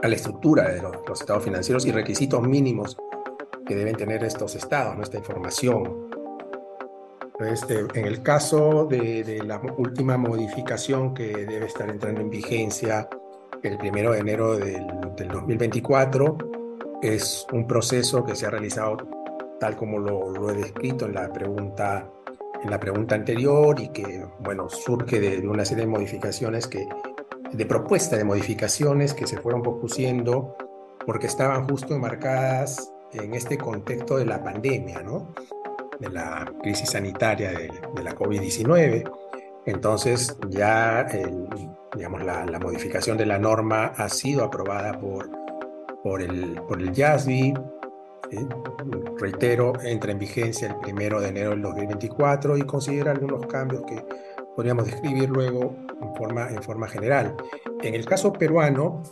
a 0.01 0.07
la 0.07 0.15
estructura 0.15 0.69
de 0.69 0.81
los, 0.81 1.21
estados 1.21 1.43
financieros 1.43 1.85
y 1.85 1.91
requisitos 1.91 2.41
mínimos 2.41 2.97
que 3.65 3.75
deben 3.75 3.95
tener 3.95 4.23
estos 4.23 4.55
estados, 4.55 4.95
nuestra 4.95 5.19
información. 5.19 6.09
Este, 7.39 7.85
en 7.93 8.05
el 8.05 8.21
caso 8.21 8.85
de, 8.85 9.41
la 9.45 9.59
última 9.77 10.17
modificación 10.17 11.13
que 11.13 11.45
debe 11.45 11.65
estar 11.65 11.89
entrando 11.89 12.21
en 12.21 12.29
vigencia 12.29 13.07
el 13.63 13.77
primero 13.77 14.11
de 14.11 14.19
enero 14.19 14.57
del, 14.57 14.87
2024, 15.15 16.37
es 17.01 17.45
un 17.51 17.67
proceso 17.67 18.23
que 18.23 18.35
se 18.35 18.47
ha 18.47 18.49
realizado 18.49 18.97
tal 19.59 19.75
como 19.75 19.99
lo, 19.99 20.49
he 20.49 20.55
descrito 20.55 21.05
en 21.05 21.13
la 21.13 21.31
pregunta 21.31 22.09
en 22.63 22.69
la 22.69 22.79
pregunta 22.79 23.15
anterior 23.15 23.79
y 23.79 23.89
que 23.89 24.25
bueno 24.39 24.69
surge 24.69 25.19
de, 25.19 25.47
una 25.47 25.65
serie 25.65 25.85
de 25.85 25.91
modificaciones 25.91 26.67
que 26.67 26.87
de 27.51 27.65
propuestas 27.65 28.19
de 28.19 28.25
modificaciones 28.25 29.13
que 29.13 29.27
se 29.27 29.37
fueron 29.37 29.61
propusiendo 29.61 30.55
porque 31.05 31.27
estaban 31.27 31.67
justo 31.67 31.95
enmarcadas 31.95 32.91
en 33.13 33.33
este 33.33 33.57
contexto 33.57 34.17
de 34.17 34.25
la 34.25 34.43
pandemia, 34.43 35.01
¿no? 35.01 35.33
de 35.99 36.09
la 36.09 36.51
crisis 36.61 36.89
sanitaria 36.89 37.51
de, 37.51 37.69
la 38.03 38.15
COVID-19. 38.15 39.09
Entonces 39.65 40.37
ya 40.49 41.07
digamos, 41.95 42.23
la, 42.23 42.59
modificación 42.59 43.17
de 43.17 43.25
la 43.25 43.37
norma 43.37 43.93
ha 43.97 44.09
sido 44.09 44.43
aprobada 44.43 44.97
por, 44.99 45.29
por, 46.03 46.21
el, 46.21 46.59
por 46.67 46.81
el 46.81 46.91
YASBI. 46.91 47.53
Reitero, 49.17 49.73
entra 49.83 50.11
en 50.11 50.19
vigencia 50.19 50.69
el 50.69 50.75
primero 50.77 51.19
de 51.19 51.29
enero 51.29 51.51
del 51.51 51.61
2024 51.61 52.57
y 52.57 52.61
considera 52.63 53.11
algunos 53.11 53.45
cambios 53.47 53.83
que 53.83 54.03
podríamos 54.55 54.85
describir 54.85 55.29
luego 55.29 55.75
en 56.01 56.15
forma, 56.15 56.49
en 56.49 56.63
forma 56.63 56.87
general. 56.87 57.35
En 57.81 57.93
el 57.93 58.05
caso 58.05 58.33
peruano, 58.33 59.03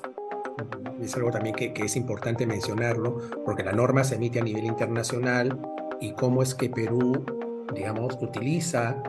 es 1.01 1.15
algo 1.15 1.31
también 1.31 1.55
que, 1.55 1.73
que 1.73 1.85
es 1.85 1.95
importante 1.95 2.45
mencionarlo, 2.45 3.17
porque 3.45 3.63
la 3.63 3.71
norma 3.71 4.03
se 4.03 4.15
emite 4.15 4.39
a 4.39 4.43
nivel 4.43 4.65
internacional 4.65 5.57
y 5.99 6.13
cómo 6.13 6.41
es 6.43 6.55
que 6.55 6.69
Perú, 6.69 7.25
digamos, 7.73 8.17
utiliza 8.21 9.01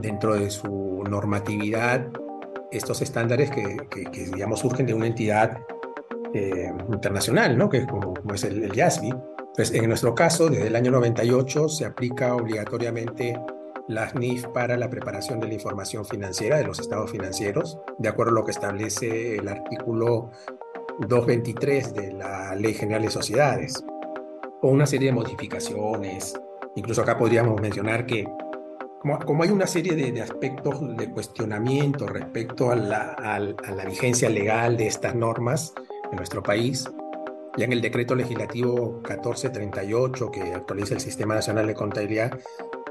dentro 0.00 0.34
de 0.34 0.50
su 0.50 1.04
normatividad 1.08 2.06
estos 2.70 3.00
estándares 3.02 3.50
que, 3.50 3.76
que, 3.90 4.08
digamos, 4.10 4.60
surgen 4.60 4.86
de 4.86 4.94
una 4.94 5.06
entidad 5.06 5.58
eh, 6.34 6.72
internacional, 6.90 7.56
¿no? 7.56 7.68
Que 7.68 7.78
es 7.78 7.86
como, 7.86 8.14
es 8.34 8.44
el, 8.44 8.62
el 8.62 8.72
YASBI. 8.72 9.14
Pues 9.54 9.72
en 9.72 9.88
nuestro 9.88 10.14
caso, 10.14 10.48
desde 10.48 10.68
el 10.68 10.76
año 10.76 10.90
98 10.90 11.68
se 11.68 11.84
aplica 11.84 12.34
obligatoriamente 12.34 13.38
las 13.88 14.14
NIF 14.14 14.46
para 14.48 14.76
la 14.76 14.90
preparación 14.90 15.40
de 15.40 15.48
la 15.48 15.54
información 15.54 16.04
financiera 16.04 16.58
de 16.58 16.64
los 16.64 16.78
estados 16.78 17.10
financieros, 17.10 17.78
de 17.98 18.08
acuerdo 18.08 18.32
a 18.32 18.34
lo 18.34 18.44
que 18.44 18.50
establece 18.50 19.36
el 19.36 19.48
artículo 19.48 20.30
223 21.00 21.94
de 21.94 22.12
la 22.12 22.54
Ley 22.54 22.74
General 22.74 23.02
de 23.02 23.10
Sociedades 23.10 23.82
o 24.60 24.68
una 24.68 24.86
serie 24.86 25.08
de 25.08 25.14
modificaciones. 25.14 26.38
Incluso 26.76 27.02
acá 27.02 27.16
podríamos 27.16 27.60
mencionar 27.60 28.04
que 28.04 28.28
como, 29.00 29.18
como 29.20 29.42
hay 29.42 29.50
una 29.50 29.66
serie 29.66 29.94
de, 29.94 30.12
de, 30.12 30.22
aspectos 30.22 30.96
de 30.96 31.10
cuestionamiento 31.10 32.06
respecto 32.06 32.70
a 32.70 32.76
la, 32.76 33.12
a, 33.12 33.38
la, 33.38 33.84
vigencia 33.86 34.28
legal 34.28 34.76
de 34.76 34.88
estas 34.88 35.14
normas 35.14 35.72
en 36.10 36.16
nuestro 36.16 36.42
país, 36.42 36.88
ya 37.56 37.64
en 37.64 37.72
el 37.72 37.80
decreto 37.80 38.14
legislativo 38.14 39.00
1438 39.08 40.30
que 40.30 40.54
actualiza 40.54 40.94
el 40.94 41.00
Sistema 41.00 41.34
Nacional 41.34 41.66
de 41.66 41.74
Contabilidad, 41.74 42.38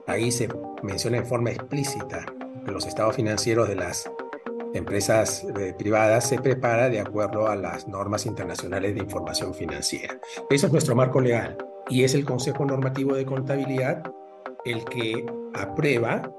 ahí 0.08 0.32
se 0.32 0.50
menciona 0.84 1.18
en 1.18 1.26
forma 1.26 1.52
explícita 1.52 2.26
que 2.66 2.72
los 2.72 2.86
estados 2.86 3.16
financieros 3.16 3.68
de 3.70 3.76
las 3.76 4.12
empresas 4.74 5.46
eh, 5.58 5.74
privadas 5.78 6.28
se 6.28 6.40
prepara 6.40 6.90
de 6.90 7.00
acuerdo 7.00 7.48
a 7.48 7.56
las 7.56 7.88
normas 7.88 8.26
internacionales 8.26 8.94
de 8.94 9.02
información 9.02 9.54
financiera. 9.54 10.20
Eso 10.50 10.68
es 10.68 10.74
nuestro 10.74 10.96
marco 10.96 11.22
legal 11.22 11.58
y 11.90 12.04
es 12.04 12.14
el 12.14 12.26
Consejo 12.26 12.66
Normativo 12.66 13.16
de 13.16 13.26
Contabilidad 13.26 14.04
el 14.66 14.84
que 14.86 15.26
aprueba, 15.54 16.30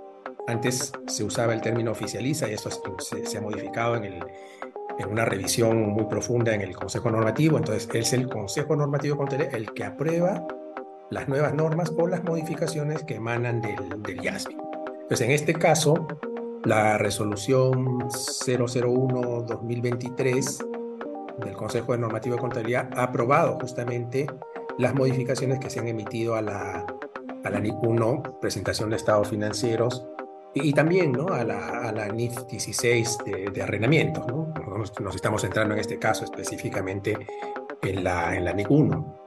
antes 0.47 0.92
se 1.06 1.25
usaba 1.25 1.54
el 1.54 1.61
término 1.61 1.92
oficializa 1.92 2.49
y 2.49 2.54
esto 2.54 2.70
se, 2.99 3.26
se 3.26 3.38
ha 3.38 3.40
modificado 3.40 3.97
en, 3.97 4.04
el, 4.04 4.25
en 4.99 5.11
una 5.11 5.25
revisión 5.25 5.88
muy 5.90 6.05
profunda 6.05 6.55
en 6.55 6.61
el 6.61 6.76
Consejo 6.76 7.11
Normativo, 7.11 7.57
entonces 7.57 7.88
es 7.93 8.12
el 8.12 8.28
Consejo 8.28 8.76
Normativo 8.76 9.17
Contabilidad 9.17 9.55
el 9.55 9.73
que 9.73 9.85
aprueba 9.85 10.47
las 11.11 11.28
nuevas 11.28 11.55
normas 11.55 11.90
por 11.90 12.11
las 12.11 12.25
modificaciones 12.25 13.05
que 13.05 13.14
emanan 13.14 13.61
del, 13.61 14.02
del 14.02 14.21
IASB. 14.23 14.50
Pues 15.09 15.21
en 15.21 15.31
este 15.31 15.55
caso, 15.55 16.09
la 16.64 16.99
resolución 16.99 18.00
001-2023 18.00 20.67
del 21.38 21.55
Consejo 21.55 21.93
de 21.93 21.99
Normativa 21.99 22.35
de 22.35 22.40
Contabilidad 22.40 22.90
ha 22.95 23.05
aprobado 23.05 23.57
justamente 23.61 24.26
las 24.76 24.93
modificaciones 24.95 25.61
que 25.61 25.71
se 25.71 25.81
han 25.81 25.88
emitido 25.88 26.35
a 26.35 26.43
la, 26.43 26.85
a 27.45 27.50
la 27.50 27.61
NIF 27.61 27.76
1, 27.83 28.38
presentación 28.40 28.90
de 28.90 28.97
estados 28.97 29.28
financieros, 29.28 30.05
y, 30.55 30.73
también 30.73 31.12
¿no? 31.12 31.28
a, 31.28 31.45
la, 31.45 31.88
a 31.88 31.93
la 31.93 32.09
NIF 32.09 32.47
16 32.47 33.19
de, 33.25 33.50
de 33.50 33.62
arrendamientos. 33.62 34.26
¿no? 34.26 34.52
Nos, 35.00 35.14
estamos 35.14 35.43
centrando 35.43 35.75
en 35.75 35.81
este 35.81 35.99
caso 35.99 36.25
específicamente 36.25 37.17
en 37.83 38.05
la, 38.05 38.35
en 38.35 38.45
la 38.45 38.52
NIF 38.52 38.71
1. 38.71 39.19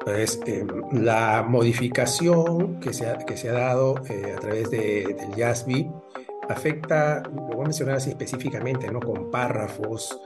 Entonces, 0.00 0.40
eh, 0.46 0.66
la 0.92 1.42
modificación 1.48 2.78
que 2.80 2.92
se 2.92 3.08
ha, 3.08 3.16
que 3.18 3.36
se 3.36 3.48
ha 3.48 3.54
dado 3.54 3.94
eh, 4.10 4.34
a 4.36 4.40
través 4.40 4.70
de, 4.70 5.16
del 5.18 5.34
YASBI 5.34 5.90
afecta, 6.48 7.22
lo 7.34 7.42
voy 7.42 7.60
a 7.60 7.64
mencionar 7.64 7.96
así 7.96 8.10
específicamente, 8.10 8.90
¿no? 8.90 9.00
con 9.00 9.30
párrafos, 9.30 10.20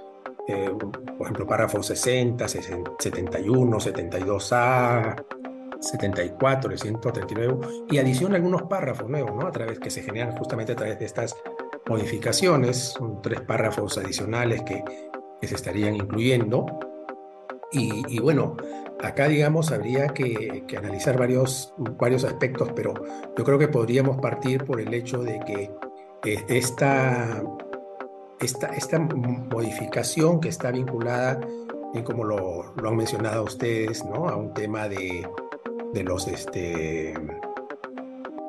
eh, 0.49 0.71
por 1.17 1.26
ejemplo, 1.26 1.47
párrafos 1.47 1.87
60, 1.87 2.49
71, 2.49 3.78
72A, 3.78 5.25
74, 5.80 6.73
el 6.73 6.78
139, 6.78 7.58
y 7.90 7.99
adiciona 7.99 8.37
algunos 8.37 8.62
párrafos 8.62 9.08
nuevos, 9.08 9.35
¿no? 9.35 9.47
A 9.47 9.52
través 9.52 9.78
que 9.78 9.90
se 9.90 10.02
generan 10.02 10.37
justamente 10.37 10.73
a 10.73 10.76
través 10.76 10.99
de 10.99 11.04
estas 11.04 11.37
modificaciones, 11.87 12.76
son 12.76 13.23
tres 13.23 13.40
párrafos 13.40 13.99
adicionales 13.99 14.62
que, 14.62 14.82
se 15.40 15.54
estarían 15.54 15.94
incluyendo. 15.94 16.66
Y, 17.70 18.18
bueno, 18.18 18.56
acá 19.02 19.28
digamos 19.28 19.70
habría 19.70 20.08
que, 20.08 20.64
analizar 20.76 21.16
varios, 21.16 21.73
varios 21.76 22.25
aspectos, 22.25 22.70
pero 22.75 22.94
yo 23.37 23.44
creo 23.44 23.58
que 23.58 23.68
podríamos 23.68 24.16
partir 24.18 24.64
por 24.64 24.80
el 24.80 24.92
hecho 24.92 25.23
de 25.23 25.38
que 25.40 25.70
eh, 26.25 26.44
esta, 26.49 27.42
esta, 28.40 28.66
esta 28.68 28.99
modificación 28.99 30.40
que 30.40 30.49
está 30.49 30.73
vinculada, 30.73 31.40
y 31.94 32.02
como 32.02 32.25
lo, 32.25 32.75
lo 32.75 32.88
han 32.88 32.97
mencionado 32.97 33.44
ustedes, 33.44 34.04
¿no? 34.04 34.28
a 34.28 34.37
un 34.37 34.52
tema 34.52 34.88
de, 34.88 35.25
de 35.92 36.02
los, 36.02 36.26
este, 36.28 37.14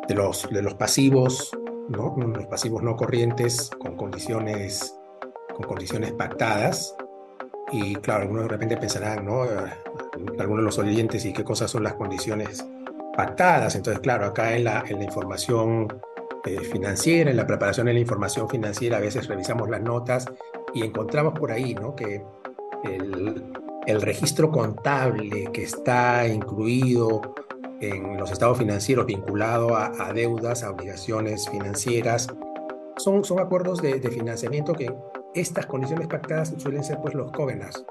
de 0.07 0.15
los, 0.15 0.49
de 0.49 0.61
los 0.61 0.73
pasivos, 0.75 1.51
¿no? 1.89 2.15
los 2.17 2.45
pasivos 2.47 2.83
no 2.83 2.95
corrientes 2.95 3.69
con 3.79 3.95
condiciones, 3.95 4.95
con 5.55 5.65
condiciones 5.65 6.11
pactadas. 6.13 6.95
Y 7.71 7.95
claro, 7.97 8.23
algunos 8.23 8.43
de 8.43 8.49
repente 8.49 8.77
pensarán, 8.77 9.25
¿no? 9.25 9.43
Algunos 10.39 10.57
de 10.57 10.65
los 10.65 10.79
oyentes, 10.79 11.23
¿y 11.25 11.33
qué 11.33 11.43
cosas 11.43 11.69
son 11.69 11.83
las 11.83 11.93
condiciones 11.93 12.65
pactadas? 13.15 13.75
Entonces, 13.75 14.01
claro, 14.01 14.25
acá 14.25 14.55
en 14.55 14.63
la, 14.63 14.83
en 14.87 14.97
la 14.97 15.03
información 15.03 15.87
eh, 16.45 16.61
financiera, 16.61 17.29
en 17.29 17.37
la 17.37 17.45
preparación 17.45 17.85
de 17.85 17.93
la 17.93 17.99
información 17.99 18.49
financiera, 18.49 18.97
a 18.97 19.01
veces 19.01 19.27
revisamos 19.27 19.69
las 19.69 19.81
notas 19.81 20.25
y 20.73 20.83
encontramos 20.83 21.37
por 21.37 21.51
ahí, 21.51 21.75
¿no? 21.75 21.95
Que 21.95 22.23
el, 22.85 23.43
el 23.85 24.01
registro 24.01 24.51
contable 24.51 25.49
que 25.51 25.63
está 25.63 26.27
incluido 26.27 27.21
en 27.81 28.17
los 28.17 28.31
estados 28.31 28.57
financieros 28.57 29.05
vinculado 29.05 29.75
a, 29.75 30.13
deudas, 30.13 30.63
a 30.63 30.71
obligaciones 30.71 31.47
financieras, 31.49 32.27
son, 32.97 33.23
son 33.23 33.39
acuerdos 33.39 33.81
de, 33.81 33.99
financiamiento 34.09 34.73
que 34.73 34.93
estas 35.33 35.65
condiciones 35.65 36.07
pactadas 36.07 36.53
suelen 36.57 36.83
ser 36.83 36.99
pues 37.01 37.13
los 37.13 37.31
covenants, 37.31 37.85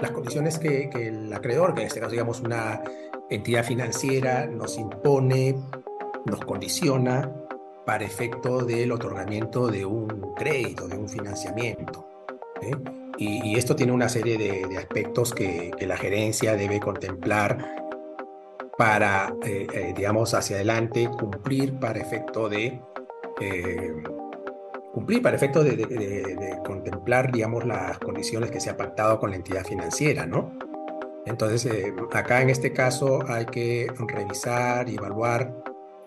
las 0.00 0.10
condiciones 0.10 0.58
que, 0.58 0.90
que, 0.90 1.08
el 1.08 1.32
acreedor, 1.32 1.74
que 1.74 1.82
en 1.82 1.86
este 1.86 2.00
caso 2.00 2.10
digamos 2.10 2.40
una 2.40 2.82
entidad 3.30 3.64
financiera, 3.64 4.46
nos 4.46 4.76
impone, 4.76 5.54
nos 6.26 6.40
condiciona 6.40 7.30
para 7.86 8.04
efecto 8.04 8.64
del 8.64 8.92
otorgamiento 8.92 9.68
de 9.68 9.84
un 9.84 10.34
crédito, 10.34 10.88
de 10.88 10.96
un 10.96 11.08
financiamiento. 11.08 12.06
¿eh? 12.62 12.74
Y, 13.18 13.56
esto 13.56 13.76
tiene 13.76 13.92
una 13.92 14.08
serie 14.08 14.38
de, 14.38 14.76
aspectos 14.78 15.32
que, 15.32 15.70
la 15.80 15.96
gerencia 15.96 16.56
debe 16.56 16.80
contemplar 16.80 17.76
para, 18.78 19.34
eh, 19.44 19.66
eh, 19.72 19.94
digamos, 19.96 20.34
hacia 20.34 20.56
adelante 20.56 21.08
cumplir 21.08 21.78
para 21.78 22.00
efecto 22.00 22.48
de... 22.48 22.80
Eh, 23.40 23.92
cumplir 24.92 25.22
para 25.22 25.36
efecto 25.36 25.64
de, 25.64 26.58
contemplar, 26.64 27.32
digamos, 27.32 27.64
las 27.64 27.98
condiciones 27.98 28.50
que 28.50 28.60
se 28.60 28.70
ha 28.70 28.76
pactado 28.76 29.18
con 29.18 29.30
la 29.30 29.36
entidad 29.36 29.64
financiera, 29.64 30.26
¿no? 30.26 30.52
Entonces, 31.24 31.68
acá 32.12 32.42
en 32.42 32.50
este 32.50 32.72
caso 32.72 33.20
hay 33.26 33.46
que 33.46 33.86
revisar 34.08 34.88
y 34.88 34.96
evaluar 34.96 35.54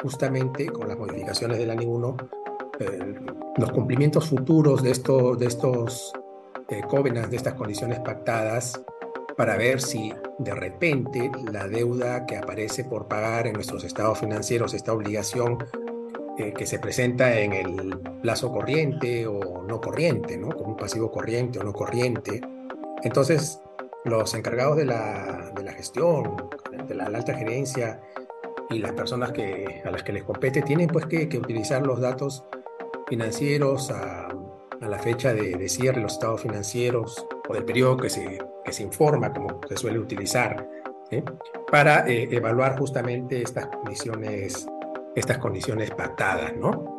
justamente 0.03 0.67
con 0.67 0.87
las 0.87 0.97
modificaciones 0.97 1.57
del 1.57 1.71
ANI 1.71 1.85
1 1.85 2.17
los 3.57 3.71
cumplimientos 3.71 4.29
futuros 4.29 4.83
de, 4.83 4.91
estos 4.91 5.37
de 5.39 5.45
estos 5.45 6.13
eh, 6.69 6.81
de 7.29 7.35
estas 7.37 7.53
condiciones 7.53 7.99
pactadas 7.99 8.81
para 9.37 9.57
ver 9.57 9.81
si 9.81 10.13
de 10.39 10.55
repente 10.55 11.31
la 11.51 11.67
deuda 11.67 12.25
que 12.25 12.37
aparece 12.37 12.83
por 12.85 13.07
pagar 13.07 13.47
en 13.47 13.53
nuestros 13.53 13.83
estados 13.83 14.19
financieros, 14.19 14.73
esta 14.73 14.93
obligación 14.93 15.57
eh, 16.37 16.53
que 16.53 16.65
se 16.65 16.79
presenta 16.79 17.39
en 17.39 17.53
el 17.53 17.99
plazo 18.21 18.51
corriente 18.51 19.27
o 19.27 19.63
no 19.63 19.79
corriente, 19.81 20.37
¿no? 20.37 20.49
como 20.49 20.71
un 20.71 20.77
pasivo 20.77 21.11
corriente 21.11 21.59
o 21.59 21.63
no 21.63 21.73
corriente. 21.73 22.41
Entonces, 23.03 23.61
los 24.03 24.33
encargados 24.33 24.77
de 24.77 24.85
la, 24.85 25.51
de 25.55 25.63
la 25.63 25.73
gestión, 25.73 26.49
de 26.87 26.95
la, 26.95 27.05
alta 27.05 27.33
gerencia 27.35 28.01
y 28.69 28.79
las 28.79 28.93
personas 28.93 29.31
que, 29.31 29.81
a 29.85 29.91
las 29.91 30.03
que 30.03 30.13
les 30.13 30.23
compete 30.23 30.61
tienen 30.61 30.87
pues 30.87 31.05
que, 31.05 31.29
que 31.29 31.37
utilizar 31.37 31.85
los 31.85 31.99
datos 31.99 32.45
financieros 33.07 33.91
a, 33.91 34.27
a 34.81 34.87
la 34.87 34.99
fecha 34.99 35.33
de, 35.33 35.67
cierre 35.69 35.97
de 35.97 36.03
los 36.03 36.13
estados 36.13 36.41
financieros 36.41 37.25
o 37.47 37.53
del 37.53 37.65
periodo 37.65 37.97
que 37.97 38.09
se, 38.09 38.39
que 38.63 38.73
se 38.73 38.83
informa, 38.83 39.33
como 39.33 39.59
se 39.67 39.77
suele 39.77 39.99
utilizar, 39.99 40.67
para 41.71 42.07
eh, 42.07 42.27
evaluar 42.31 42.77
justamente 42.77 43.41
estas 43.41 43.67
condiciones, 43.67 44.67
estas 45.15 45.37
condiciones 45.37 45.91
pactadas, 45.91 46.55
¿no? 46.57 46.97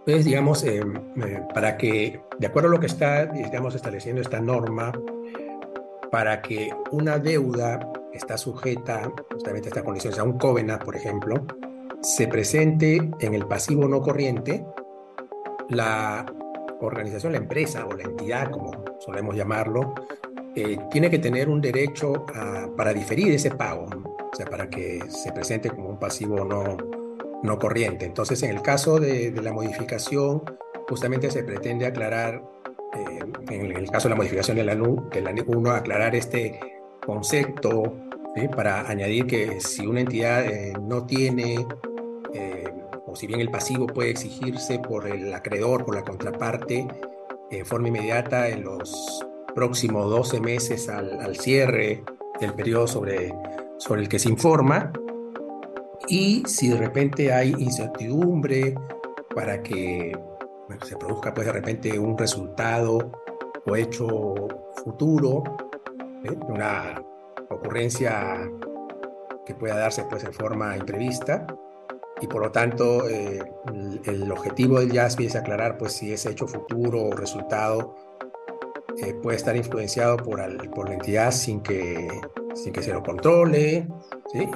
Entonces, 0.00 0.24
digamos, 0.24 0.62
eh, 0.64 0.80
eh, 0.80 1.42
para 1.52 1.76
que, 1.76 2.20
de 2.38 2.46
acuerdo 2.46 2.68
a 2.68 2.72
lo 2.72 2.80
que 2.80 2.86
está, 2.86 3.26
digamos, 3.26 3.74
estableciendo 3.74 4.22
esta 4.22 4.40
norma, 4.40 4.92
para 6.10 6.40
que 6.40 6.70
una 6.92 7.18
deuda 7.18 7.80
está 8.12 8.38
sujeta 8.38 9.10
justamente 9.32 9.66
a 9.66 9.70
estas 9.70 9.82
condiciones, 9.82 10.18
a 10.18 10.22
un 10.22 10.38
covenant, 10.38 10.82
por 10.84 10.94
ejemplo, 10.94 11.44
se 12.02 12.28
presente 12.28 13.10
en 13.18 13.34
el 13.34 13.46
pasivo 13.46 13.88
no 13.88 14.00
corriente, 14.00 14.64
la 15.68 16.24
organización, 16.80 17.32
la 17.32 17.38
empresa 17.38 17.86
o 17.86 17.92
la 17.92 18.04
entidad, 18.04 18.50
como 18.50 18.84
solemos 18.98 19.34
llamarlo, 19.34 19.94
eh, 20.54 20.78
tiene 20.90 21.10
que 21.10 21.18
tener 21.18 21.48
un 21.48 21.60
derecho 21.60 22.24
para 22.76 22.94
diferir 22.94 23.32
ese 23.32 23.50
pago, 23.50 23.84
o 23.84 24.36
sea, 24.36 24.46
para 24.46 24.68
que 24.70 25.00
se 25.08 25.32
presente 25.32 25.70
como 25.70 25.88
un 25.88 25.98
pasivo 25.98 26.44
no, 26.44 26.76
no 27.42 27.58
corriente. 27.58 28.06
Entonces, 28.06 28.42
en 28.42 28.50
el 28.50 28.62
caso 28.62 28.98
de, 28.98 29.32
la 29.42 29.52
modificación, 29.52 30.42
justamente 30.88 31.30
se 31.30 31.44
pretende 31.44 31.86
aclarar, 31.86 32.42
eh, 32.94 33.52
en 33.54 33.76
el 33.76 33.90
caso 33.90 34.08
de 34.08 34.14
la 34.14 34.16
modificación 34.16 34.56
de 34.56 34.64
la, 34.64 34.74
de 34.74 35.20
la 35.20 35.34
1, 35.46 35.70
aclarar 35.70 36.14
este 36.14 36.58
concepto 37.04 37.94
para 38.54 38.88
añadir 38.88 39.26
que 39.26 39.60
si 39.60 39.86
una 39.86 40.00
entidad 40.00 40.44
eh, 40.44 40.74
no 40.80 41.06
tiene 41.06 41.66
si 43.16 43.26
bien 43.26 43.40
el 43.40 43.50
pasivo 43.50 43.86
puede 43.86 44.10
exigirse 44.10 44.78
por 44.78 45.08
el 45.08 45.32
acreedor, 45.34 45.84
por 45.84 45.94
la 45.94 46.04
contraparte, 46.04 46.86
en 47.50 47.66
forma 47.66 47.88
inmediata 47.88 48.48
en 48.48 48.64
los 48.64 49.24
próximos 49.54 50.10
12 50.10 50.40
meses 50.40 50.88
al, 50.88 51.36
cierre 51.36 52.04
del 52.40 52.52
periodo 52.52 52.86
sobre, 52.86 53.32
el 53.90 54.08
que 54.08 54.18
se 54.18 54.28
informa, 54.28 54.92
y 56.08 56.42
si 56.46 56.68
de 56.68 56.76
repente 56.76 57.32
hay 57.32 57.54
incertidumbre 57.58 58.74
para 59.34 59.62
que 59.62 60.16
se 60.84 60.96
produzca 60.96 61.32
pues 61.32 61.46
de 61.46 61.52
repente 61.52 61.98
un 61.98 62.18
resultado 62.18 63.10
o 63.64 63.76
hecho 63.76 64.34
futuro, 64.84 65.42
¿eh? 66.24 66.36
una 66.48 67.02
ocurrencia 67.48 68.48
que 69.46 69.54
pueda 69.54 69.76
darse 69.76 70.04
pues 70.04 70.24
en 70.24 70.32
forma 70.32 70.76
imprevista, 70.76 71.46
y 72.20 72.26
por 72.26 72.42
lo 72.42 72.50
tanto 72.50 73.08
eh, 73.08 73.42
el, 74.04 74.30
objetivo 74.30 74.80
del 74.80 74.92
JASB 74.92 75.22
es 75.22 75.36
aclarar 75.36 75.76
pues 75.76 75.92
si 75.92 76.12
ese 76.12 76.30
hecho 76.30 76.46
futuro 76.46 77.02
o 77.02 77.12
resultado 77.12 77.94
eh, 79.02 79.14
puede 79.22 79.36
estar 79.36 79.56
influenciado 79.56 80.16
por, 80.16 80.40
por 80.70 80.88
la 80.88 80.94
entidad 80.94 81.30
sin 81.30 81.60
que, 81.60 82.08
sin 82.54 82.72
que 82.72 82.82
se 82.82 82.92
lo 82.92 83.02
controle 83.02 83.86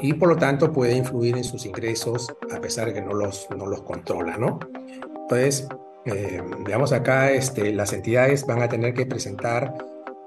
y 0.01 0.15
por 0.15 0.29
lo 0.29 0.37
tanto 0.37 0.73
puede 0.73 0.95
influir 0.95 1.37
en 1.37 1.45
sus 1.45 1.67
ingresos 1.67 2.35
a 2.51 2.61
pesar 2.61 2.87
de 2.87 2.95
que 2.95 3.03
no 3.03 3.13
los, 3.13 3.49
no 3.57 3.67
los 3.67 3.83
controla. 3.83 4.37
¿no? 4.39 4.59
Entonces, 5.23 5.69
eh, 6.07 6.43
digamos 6.65 6.93
acá 6.93 7.31
este, 7.31 7.73
las 7.75 7.93
entidades 7.93 8.47
van 8.47 8.63
a 8.63 8.69
tener 8.69 8.95
que 8.95 9.07
presentar 9.07 9.75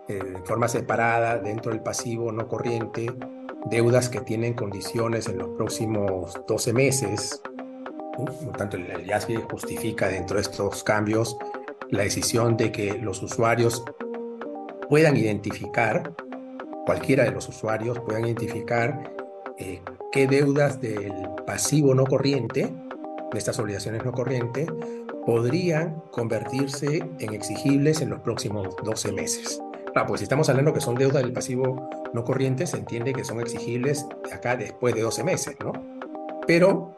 de 0.06 0.42
forma 0.44 0.68
separada 0.68 1.38
dentro 1.38 1.72
del 1.72 1.82
pasivo 1.82 2.30
no 2.32 2.48
corriente 2.50 3.10
deudas 3.66 4.10
que 4.10 4.22
tienen 4.22 4.54
condiciones 4.54 5.28
en 5.28 5.38
los 5.38 5.50
próximos 5.50 6.34
12 6.48 6.74
meses. 6.74 7.42
Por 8.16 8.58
tanto, 8.58 8.78
el 8.78 9.08
IASB 9.08 9.50
justifica 9.50 10.08
dentro 10.08 10.36
de 10.36 10.44
estos 10.44 10.84
cambios 10.84 11.38
la 11.90 12.04
decisión 12.04 12.58
de 12.58 12.72
que 12.72 12.94
los 12.96 13.22
usuarios 13.22 13.84
puedan 14.90 15.18
identificar, 15.18 16.14
cualquiera 16.86 17.24
de 17.24 17.32
los 17.32 17.48
usuarios 17.50 18.00
puedan 18.00 18.26
identificar 18.26 19.12
eh, 19.58 19.82
qué 20.12 20.28
deudas 20.28 20.82
del 20.82 21.14
pasivo 21.46 21.96
no 21.96 22.06
corriente, 22.06 22.74
de 23.32 23.38
estas 23.40 23.58
obligaciones 23.60 24.04
no 24.06 24.12
corrientes, 24.12 24.68
podrían 25.26 26.02
convertirse 26.12 27.04
en 27.20 27.34
exigibles 27.34 28.02
en 28.02 28.10
los 28.10 28.20
próximos 28.20 28.76
12 28.84 29.12
meses. 29.14 29.63
Claro, 29.94 30.08
pues 30.08 30.20
si 30.20 30.24
estamos 30.24 30.50
hablando 30.50 30.74
que 30.74 30.82
son 30.82 30.96
deudas 30.96 31.22
del 31.22 31.34
pasivo 31.34 31.88
no 32.14 32.24
corriente, 32.24 32.66
se 32.66 32.78
entiende 32.78 33.14
que 33.14 33.24
son 33.24 33.40
exigibles 33.40 34.08
acá 34.32 34.58
después 34.58 34.96
de 34.96 35.02
12 35.02 35.24
meses, 35.24 35.56
¿no? 35.64 35.72
Pero 36.48 36.96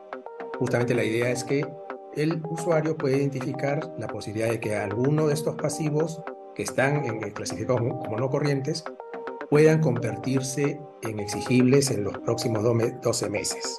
justamente 0.58 0.96
la 0.96 1.04
idea 1.04 1.30
es 1.30 1.44
que 1.44 1.68
el 2.16 2.42
usuario 2.50 2.98
puede 2.98 3.18
identificar 3.18 3.92
la 3.98 4.08
posibilidad 4.08 4.50
de 4.50 4.62
que 4.62 4.78
alguno 4.78 5.28
de 5.28 5.34
estos 5.34 5.56
pasivos 5.56 6.22
que 6.56 6.64
están 6.64 7.04
en, 7.06 7.20
clasificados 7.32 7.82
como 7.82 8.18
no 8.18 8.30
corrientes 8.30 8.86
puedan 9.50 9.82
convertirse 9.82 10.80
en 11.04 11.20
exigibles 11.20 11.92
en 11.92 12.06
los 12.06 12.18
próximos 12.20 12.64
12 12.64 13.30
meses. 13.30 13.76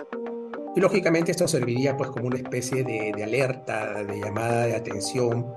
Y 0.77 0.81
lógicamente 0.81 1.31
esto 1.31 1.49
serviría 1.49 1.97
pues 1.97 2.11
como 2.11 2.27
una 2.27 2.37
especie 2.37 2.85
de, 2.85 3.15
de 3.17 3.25
alerta, 3.25 4.05
de 4.05 4.21
llamada 4.21 4.67
de 4.67 4.77
atención 4.77 5.55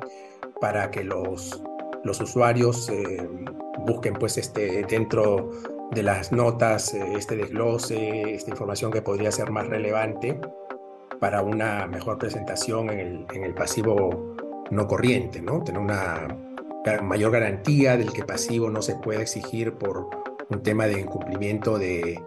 para 0.61 0.89
que 0.91 1.03
los, 1.03 1.61
los 2.03 2.19
usuarios 2.21 2.89
eh, 2.89 3.27
busquen 3.85 4.13
pues 4.13 4.37
este, 4.37 4.83
dentro 4.83 5.51
de 5.91 6.03
las 6.03 6.31
notas 6.31 6.93
eh, 6.93 7.13
este 7.17 7.35
desglose, 7.35 8.33
esta 8.33 8.51
información 8.51 8.91
que 8.91 9.01
podría 9.01 9.31
ser 9.31 9.51
más 9.51 9.67
relevante 9.67 10.39
para 11.19 11.41
una 11.41 11.87
mejor 11.87 12.17
presentación 12.17 12.89
en 12.89 12.99
el, 12.99 13.25
en 13.33 13.43
el 13.43 13.53
pasivo 13.53 14.35
no 14.71 14.87
corriente, 14.87 15.41
¿no? 15.41 15.63
Tener 15.63 15.81
una 15.81 16.27
mayor 17.03 17.31
garantía 17.31 17.97
del 17.97 18.11
que 18.13 18.23
pasivo 18.23 18.69
no 18.69 18.81
se 18.81 18.95
puede 18.95 19.21
exigir 19.21 19.73
por 19.73 20.09
un 20.49 20.63
tema 20.63 20.87
de 20.87 21.01
incumplimiento 21.01 21.77
de, 21.77 22.19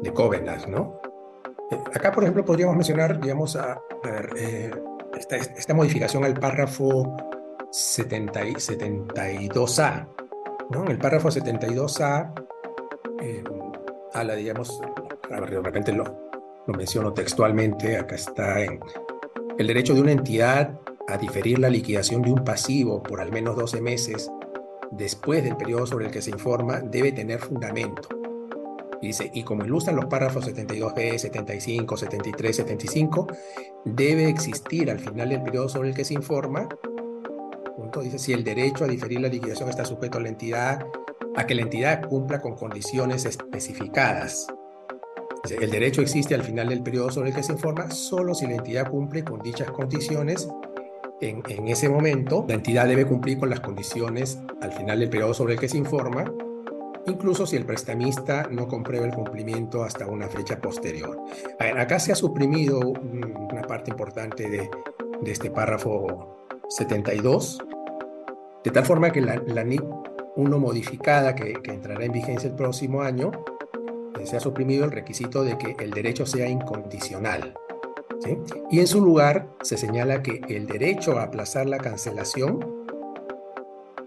de 0.00 0.12
covenants, 0.12 0.68
¿no? 0.68 1.00
Eh, 1.70 1.78
acá, 1.94 2.12
por 2.12 2.24
ejemplo, 2.24 2.44
podríamos 2.44 2.76
mencionar, 2.76 3.20
digamos, 3.20 3.56
a, 3.56 3.80
esta, 5.16 5.36
esta, 5.36 5.74
modificación 5.74 6.24
al 6.24 6.34
párrafo 6.34 7.16
70, 7.72 8.42
72A. 8.42 10.06
¿no? 10.70 10.84
En 10.84 10.90
el 10.90 10.98
párrafo 10.98 11.30
72A, 11.30 12.32
eh, 13.20 13.42
la 14.14 14.34
digamos, 14.34 14.80
de 15.28 15.60
repente 15.60 15.92
lo, 15.92 16.04
lo 16.66 16.74
menciono 16.74 17.12
textualmente, 17.12 17.96
acá 17.96 18.14
está 18.14 18.60
en 18.60 18.78
el 19.58 19.66
derecho 19.66 19.94
de 19.94 20.02
una 20.02 20.12
entidad 20.12 20.78
a 21.08 21.16
diferir 21.16 21.58
la 21.58 21.70
liquidación 21.70 22.22
de 22.22 22.30
un 22.30 22.44
pasivo 22.44 23.02
por 23.02 23.20
al 23.20 23.32
menos 23.32 23.56
12 23.56 23.80
meses 23.80 24.30
después 24.90 25.42
del 25.42 25.56
periodo 25.56 25.86
sobre 25.86 26.06
el 26.06 26.10
que 26.12 26.22
se 26.22 26.30
informa 26.30 26.80
debe 26.80 27.12
tener 27.12 27.40
fundamento. 27.40 28.08
Y 29.00 29.08
dice, 29.08 29.30
y 29.34 29.42
como 29.42 29.64
ilustran 29.64 29.96
los 29.96 30.04
párrafos 30.04 30.46
72b, 30.46 31.18
75, 31.18 31.96
73, 31.96 32.56
75, 32.56 33.26
debe 33.84 34.28
existir 34.28 34.90
al 34.90 35.00
final 35.00 35.30
del 35.30 35.42
periodo 35.42 35.68
sobre 35.68 35.88
el 35.88 35.94
que 35.94 36.04
se 36.04 36.14
informa 36.14 36.68
dice 38.00 38.18
si 38.18 38.32
el 38.32 38.44
derecho 38.44 38.84
a 38.84 38.88
diferir 38.88 39.20
la 39.20 39.28
liquidación 39.28 39.68
está 39.68 39.84
sujeto 39.84 40.18
a 40.18 40.20
la 40.20 40.28
entidad, 40.28 40.86
a 41.36 41.46
que 41.46 41.54
la 41.54 41.62
entidad 41.62 42.06
cumpla 42.08 42.40
con 42.40 42.54
condiciones 42.54 43.24
especificadas. 43.24 44.46
el 45.48 45.70
derecho 45.70 46.02
existe 46.02 46.34
al 46.34 46.42
final 46.42 46.68
del 46.68 46.82
periodo 46.82 47.10
sobre 47.10 47.30
el 47.30 47.34
que 47.34 47.42
se 47.42 47.52
informa 47.52 47.90
solo 47.90 48.34
si 48.34 48.46
la 48.46 48.54
entidad 48.54 48.90
cumple 48.90 49.24
con 49.24 49.40
dichas 49.40 49.70
condiciones. 49.70 50.48
En, 51.20 51.42
en 51.48 51.68
ese 51.68 51.88
momento, 51.88 52.44
la 52.48 52.54
entidad 52.54 52.88
debe 52.88 53.06
cumplir 53.06 53.38
con 53.38 53.50
las 53.50 53.60
condiciones 53.60 54.38
al 54.60 54.72
final 54.72 54.98
del 54.98 55.08
periodo 55.08 55.34
sobre 55.34 55.54
el 55.54 55.60
que 55.60 55.68
se 55.68 55.78
informa, 55.78 56.24
incluso 57.06 57.46
si 57.46 57.56
el 57.56 57.64
prestamista 57.64 58.48
no 58.50 58.66
comprueba 58.68 59.06
el 59.06 59.14
cumplimiento 59.14 59.84
hasta 59.84 60.06
una 60.06 60.28
fecha 60.28 60.60
posterior. 60.60 61.18
acá 61.58 61.98
se 61.98 62.12
ha 62.12 62.16
suprimido 62.16 62.80
una 62.80 63.62
parte 63.62 63.90
importante 63.90 64.48
de, 64.48 64.68
de 65.22 65.30
este 65.30 65.50
párrafo 65.50 66.46
72, 66.68 67.58
de 68.64 68.70
tal 68.70 68.84
forma 68.84 69.10
que 69.10 69.20
la, 69.20 69.64
NIC 69.64 69.82
1 70.36 70.58
modificada, 70.58 71.34
que, 71.34 71.54
entrará 71.64 72.04
en 72.04 72.12
vigencia 72.12 72.48
el 72.48 72.56
próximo 72.56 73.02
año, 73.02 73.32
eh, 74.18 74.26
se 74.26 74.36
ha 74.36 74.40
suprimido 74.40 74.84
el 74.84 74.90
requisito 74.90 75.44
de 75.44 75.58
que 75.58 75.76
el 75.82 75.90
derecho 75.90 76.26
sea 76.26 76.48
incondicional. 76.48 77.54
Y 78.70 78.78
en 78.78 78.86
su 78.86 79.00
lugar 79.04 79.48
se 79.62 79.76
señala 79.76 80.22
que 80.22 80.40
el 80.48 80.66
derecho 80.66 81.18
a 81.18 81.24
aplazar 81.24 81.66
la 81.66 81.78
cancelación 81.78 82.84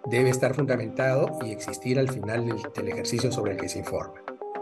debe 0.05 0.29
estar 0.29 0.53
fundamentado 0.53 1.37
y 1.43 1.51
existir 1.51 1.99
al 1.99 2.09
final 2.09 2.45
del, 2.45 2.87
ejercicio 2.87 3.31
sobre 3.31 3.53
el 3.53 3.57
que 3.57 3.67
se 3.67 3.79
informa. 3.79 4.13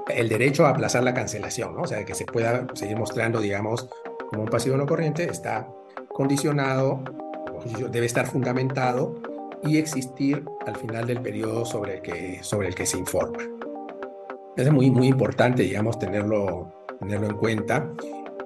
El 0.09 0.27
derecho 0.27 0.65
a 0.65 0.69
aplazar 0.69 1.03
la 1.03 1.13
cancelación, 1.13 1.77
o 1.77 1.85
sea, 1.85 2.03
que 2.03 2.15
se 2.15 2.25
pueda 2.25 2.65
seguir 2.73 2.97
mostrando, 2.97 3.39
digamos, 3.39 3.89
como 4.29 4.43
un 4.43 4.49
pasivo 4.49 4.75
no 4.75 4.87
corriente, 4.87 5.29
está 5.29 5.69
condicionado, 6.09 7.03
debe 7.91 8.05
estar 8.05 8.25
fundamentado 8.25 9.21
y 9.65 9.77
existir 9.77 10.43
al 10.65 10.75
final 10.75 11.07
del 11.07 11.21
periodo 11.21 11.65
sobre 11.65 11.95
el 11.95 12.01
que, 12.01 12.43
sobre 12.43 12.67
el 12.67 12.75
que 12.75 12.85
se 12.85 12.97
informa. 12.97 13.39
Es 14.55 14.71
muy, 14.71 14.91
muy 14.91 15.07
importante, 15.07 15.63
digamos, 15.63 15.97
tenerlo, 15.97 16.71
tenerlo 16.99 17.27
en 17.27 17.37
cuenta. 17.37 17.89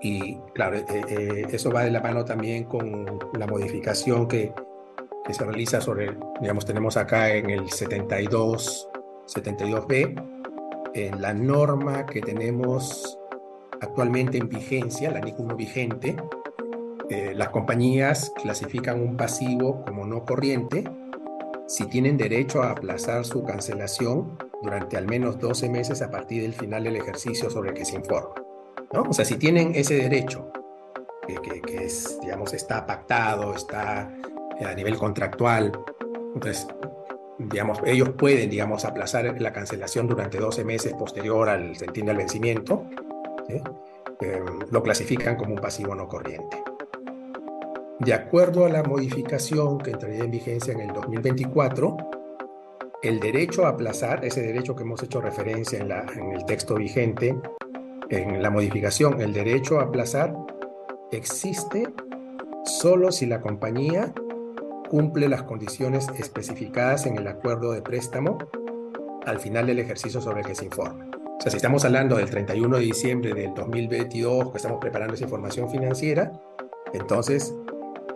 Y 0.02 0.38
claro, 0.54 0.78
eh, 0.78 0.86
eh, 1.10 1.48
eso 1.52 1.72
va 1.72 1.84
de 1.84 1.92
la 1.92 2.02
mano 2.02 2.24
también 2.24 2.66
con 2.66 3.20
la 3.34 3.48
modificación 3.48 4.28
que, 4.28 4.54
que 5.26 5.34
se 5.34 5.44
realiza 5.44 5.82
sobre, 5.82 6.16
digamos, 6.40 6.66
tenemos 6.66 6.98
acá 6.98 7.34
en 7.34 7.50
el 7.50 7.70
72, 7.70 8.90
72B, 9.28 10.24
en 10.94 11.22
la 11.22 11.34
norma 11.34 12.06
que 12.06 12.22
tenemos 12.22 13.20
actualmente 13.82 14.38
en 14.38 14.50
vigencia, 14.50 15.12
la 15.12 15.20
NIC 15.20 15.40
1 15.40 15.56
vigente, 15.56 16.16
eh, 17.10 17.34
las 17.36 17.50
compañías 17.50 18.32
clasifican 18.42 19.02
un 19.02 19.16
pasivo 19.18 19.84
como 19.86 20.06
no 20.06 20.26
corriente 20.26 20.84
si 21.68 21.86
tienen 21.86 22.18
derecho 22.18 22.64
a 22.64 22.72
aplazar 22.72 23.26
su 23.26 23.44
cancelación 23.44 24.38
durante 24.64 24.98
al 24.98 25.06
menos 25.06 25.38
12 25.38 25.70
meses 25.70 26.02
a 26.02 26.10
partir 26.10 26.42
del 26.42 26.54
final 26.54 26.86
del 26.86 26.96
ejercicio 26.96 27.50
sobre 27.50 27.70
el 27.70 27.76
que 27.76 27.86
se 27.86 27.96
informa. 27.96 28.34
¿no? 28.94 29.04
O 29.04 29.14
sea, 29.14 29.26
si 29.26 29.36
tienen 29.36 29.76
ese 29.76 29.96
derecho, 29.96 30.50
que, 31.28 31.62
que, 31.62 31.86
es, 31.86 32.20
digamos, 32.22 32.54
está 32.54 32.86
pactado, 32.86 33.54
está 33.54 34.10
a 34.66 34.74
nivel 34.74 34.98
contractual, 34.98 35.74
entonces, 36.34 36.68
digamos, 37.38 37.80
ellos 37.86 38.10
pueden, 38.18 38.50
digamos, 38.50 38.86
aplazar 38.86 39.40
la 39.40 39.52
cancelación 39.52 40.08
durante 40.08 40.38
12 40.38 40.64
meses 40.64 40.94
posterior 40.94 41.50
al, 41.50 41.76
se 41.76 41.86
entiende, 41.86 42.12
al 42.12 42.18
vencimiento, 42.18 42.86
eh, 43.50 43.62
lo 44.72 44.82
clasifican 44.82 45.36
como 45.36 45.54
un 45.54 45.62
pasivo 45.62 45.94
no 45.94 46.08
corriente. 46.08 46.64
De 48.00 48.14
acuerdo 48.14 48.66
a 48.66 48.70
la 48.70 48.84
modificación 48.84 49.80
que 49.80 49.92
entraría 49.92 50.24
en 50.24 50.32
vigencia 50.32 50.74
en 50.74 50.82
el 50.82 50.94
2024, 50.94 51.98
el 53.02 53.20
derecho 53.20 53.66
a 53.66 53.70
aplazar, 53.70 54.24
ese 54.24 54.42
derecho 54.42 54.76
que 54.76 54.84
hemos 54.84 55.02
hecho 55.02 55.20
referencia 55.20 55.80
en, 55.80 55.90
la, 55.90 56.06
en 56.16 56.34
el 56.34 56.46
texto 56.46 56.76
vigente, 56.76 57.36
en 58.10 58.42
la 58.42 58.50
modificación, 58.50 59.20
el 59.22 59.34
derecho 59.34 59.80
a 59.80 59.84
aplazar 59.84 60.34
existe 61.12 61.88
solo 62.66 63.12
si 63.12 63.26
la 63.26 63.42
compañía 63.42 64.14
cumple 64.90 65.28
las 65.28 65.44
condiciones 65.44 66.08
especificadas 66.18 67.06
en 67.06 67.18
el 67.18 67.28
acuerdo 67.28 67.72
de 67.72 67.82
préstamo 67.82 68.38
al 69.26 69.40
final 69.40 69.68
del 69.68 69.80
ejercicio 69.80 70.22
sobre 70.22 70.42
el 70.42 70.46
que 70.46 70.56
se 70.56 70.66
informa. 70.66 71.10
O 71.38 71.42
sea, 71.42 71.52
si 71.52 71.58
estamos 71.58 71.84
hablando 71.84 72.16
del 72.16 72.30
31 72.30 72.78
de 72.78 72.84
diciembre 72.84 73.34
del 73.34 73.54
2022, 73.54 74.52
que 74.52 74.58
estamos 74.58 74.80
preparando 74.80 75.16
esa 75.16 75.26
información 75.26 75.70
financiera, 75.70 76.32
entonces 76.94 77.54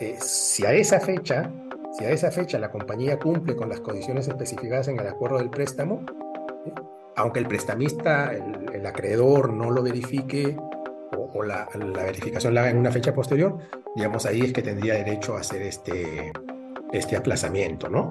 eh, 0.01 0.17
si 0.19 0.65
a 0.65 0.73
esa 0.73 0.99
fecha, 0.99 1.51
si 1.95 2.03
a 2.05 2.09
esa 2.09 2.31
fecha 2.31 2.57
la 2.57 2.71
compañía 2.71 3.19
cumple 3.19 3.55
con 3.55 3.69
las 3.69 3.81
condiciones 3.81 4.27
especificadas 4.27 4.87
en 4.87 4.99
el 4.99 5.05
acuerdo 5.05 5.37
del 5.37 5.51
préstamo, 5.51 6.03
aunque 7.15 7.37
el 7.37 7.45
prestamista, 7.45 8.33
el, 8.33 8.83
acreedor 8.83 9.53
no 9.53 9.69
lo 9.69 9.83
verifique 9.83 10.57
o, 11.35 11.43
la, 11.43 11.69
verificación 11.75 12.55
la 12.55 12.61
haga 12.61 12.71
en 12.71 12.77
una 12.77 12.91
fecha 12.91 13.13
posterior, 13.13 13.59
digamos 13.95 14.25
ahí 14.25 14.41
es 14.41 14.53
que 14.53 14.63
tendría 14.63 14.95
derecho 14.95 15.37
a 15.37 15.41
hacer 15.41 15.61
este, 15.61 16.33
este 16.91 17.15
aplazamiento, 17.15 17.87
¿no? 17.87 18.09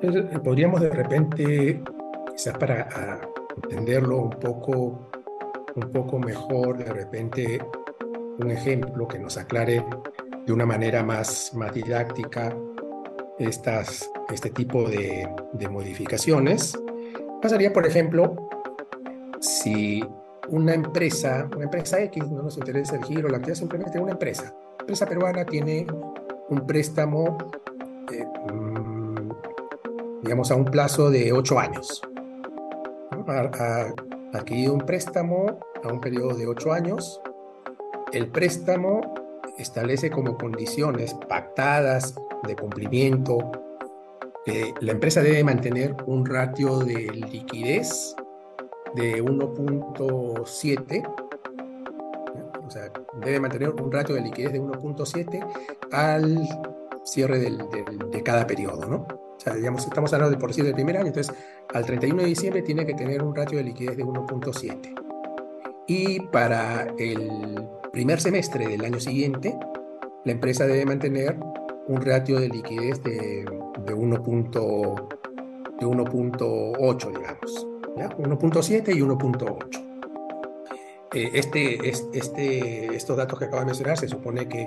Entonces, 0.00 0.24
eh, 0.32 0.38
podríamos 0.40 0.80
de 0.80 0.90
repente, 0.90 1.82
quizás 2.32 2.58
para 2.58 3.20
entenderlo 3.62 4.22
un 4.22 4.30
poco, 4.30 5.08
un 5.76 5.92
poco 5.92 6.18
mejor, 6.18 6.78
de 6.78 6.92
repente 6.92 7.60
un 8.38 8.50
ejemplo 8.50 9.06
que 9.06 9.20
nos 9.20 9.36
aclare 9.36 9.84
de 10.46 10.52
una 10.52 10.66
manera 10.66 11.02
más, 11.02 11.52
didáctica 11.72 12.54
estas, 13.38 14.10
este 14.32 14.50
tipo 14.50 14.88
de, 14.88 15.28
de 15.52 15.68
modificaciones. 15.68 16.78
Pasaría, 17.40 17.72
por 17.72 17.86
ejemplo, 17.86 18.36
si 19.40 20.02
una 20.48 20.74
empresa, 20.74 21.48
una 21.54 21.64
empresa 21.64 22.00
X, 22.00 22.30
no 22.30 22.42
nos 22.42 22.56
interesa 22.56 22.96
el 22.96 23.04
giro, 23.04 23.28
la 23.28 23.36
actividad, 23.36 23.58
simplemente 23.58 23.98
una 23.98 24.12
empresa. 24.12 24.54
La 24.78 24.82
empresa 24.82 25.06
peruana 25.06 25.44
tiene 25.44 25.86
un 26.48 26.66
préstamo, 26.66 27.38
eh, 28.12 28.24
mm, 28.52 29.30
digamos, 30.22 30.50
a 30.50 30.54
un 30.54 30.64
plazo 30.64 31.10
de 31.10 31.32
ocho 31.32 31.58
años. 31.58 32.02
Ha, 33.26 33.92
adquirido 34.32 34.74
un 34.74 34.80
préstamo 34.80 35.58
a 35.82 35.92
un 35.92 36.00
periodo 36.00 36.34
de 36.34 36.46
ocho 36.46 36.72
años. 36.72 37.20
El 38.12 38.28
préstamo 38.28 39.14
establece 39.58 40.10
como 40.10 40.36
condiciones 40.36 41.14
pactadas 41.28 42.14
de 42.46 42.56
cumplimiento 42.56 43.38
que 44.44 44.74
la 44.80 44.92
empresa 44.92 45.22
debe 45.22 45.42
mantener 45.42 45.96
un 46.06 46.26
ratio 46.26 46.80
de 46.80 47.10
liquidez 47.10 48.14
de 48.94 49.22
1.7, 49.22 51.14
o 52.66 52.70
sea, 52.70 52.92
debe 53.22 53.40
mantener 53.40 53.70
un 53.70 53.90
ratio 53.90 54.14
de 54.14 54.20
liquidez 54.20 54.52
de 54.52 54.60
1.7 54.60 55.46
al 55.92 56.46
cierre 57.04 57.38
de 57.38 58.22
cada 58.22 58.46
periodo, 58.46 58.86
¿no? 58.86 59.24
sea, 59.44 59.54
digamos, 59.54 59.84
estamos 59.84 60.12
hablando 60.12 60.34
de 60.36 60.40
por 60.40 60.54
del 60.54 60.74
primer 60.74 60.96
año, 60.96 61.08
entonces 61.08 61.34
al 61.72 61.84
31 61.84 62.22
de 62.22 62.28
diciembre 62.28 62.62
tiene 62.62 62.86
que 62.86 62.94
tener 62.94 63.22
un 63.22 63.34
ratio 63.34 63.58
de 63.58 63.64
liquidez 63.64 63.96
de 63.96 64.04
1.7. 64.04 64.94
Y 65.86 66.20
para 66.20 66.86
el 66.98 67.68
primer 67.94 68.20
semestre 68.20 68.66
del 68.66 68.84
año 68.84 68.98
siguiente, 68.98 69.56
la 70.24 70.32
empresa 70.32 70.66
debe 70.66 70.84
mantener 70.84 71.36
un 71.86 72.04
ratio 72.04 72.40
de 72.40 72.48
liquidez 72.48 73.00
de, 73.04 73.44
de 73.86 73.94
1.8, 73.94 75.08
digamos, 77.12 77.66
1.7 77.96 78.96
y 78.96 79.00
1.8. 79.00 79.84
Eh, 81.14 81.30
este, 81.34 81.88
este, 81.88 82.96
estos 82.96 83.16
datos 83.16 83.38
que 83.38 83.44
acabo 83.44 83.60
de 83.60 83.66
mencionar 83.66 83.96
se 83.96 84.08
supone 84.08 84.48
que 84.48 84.66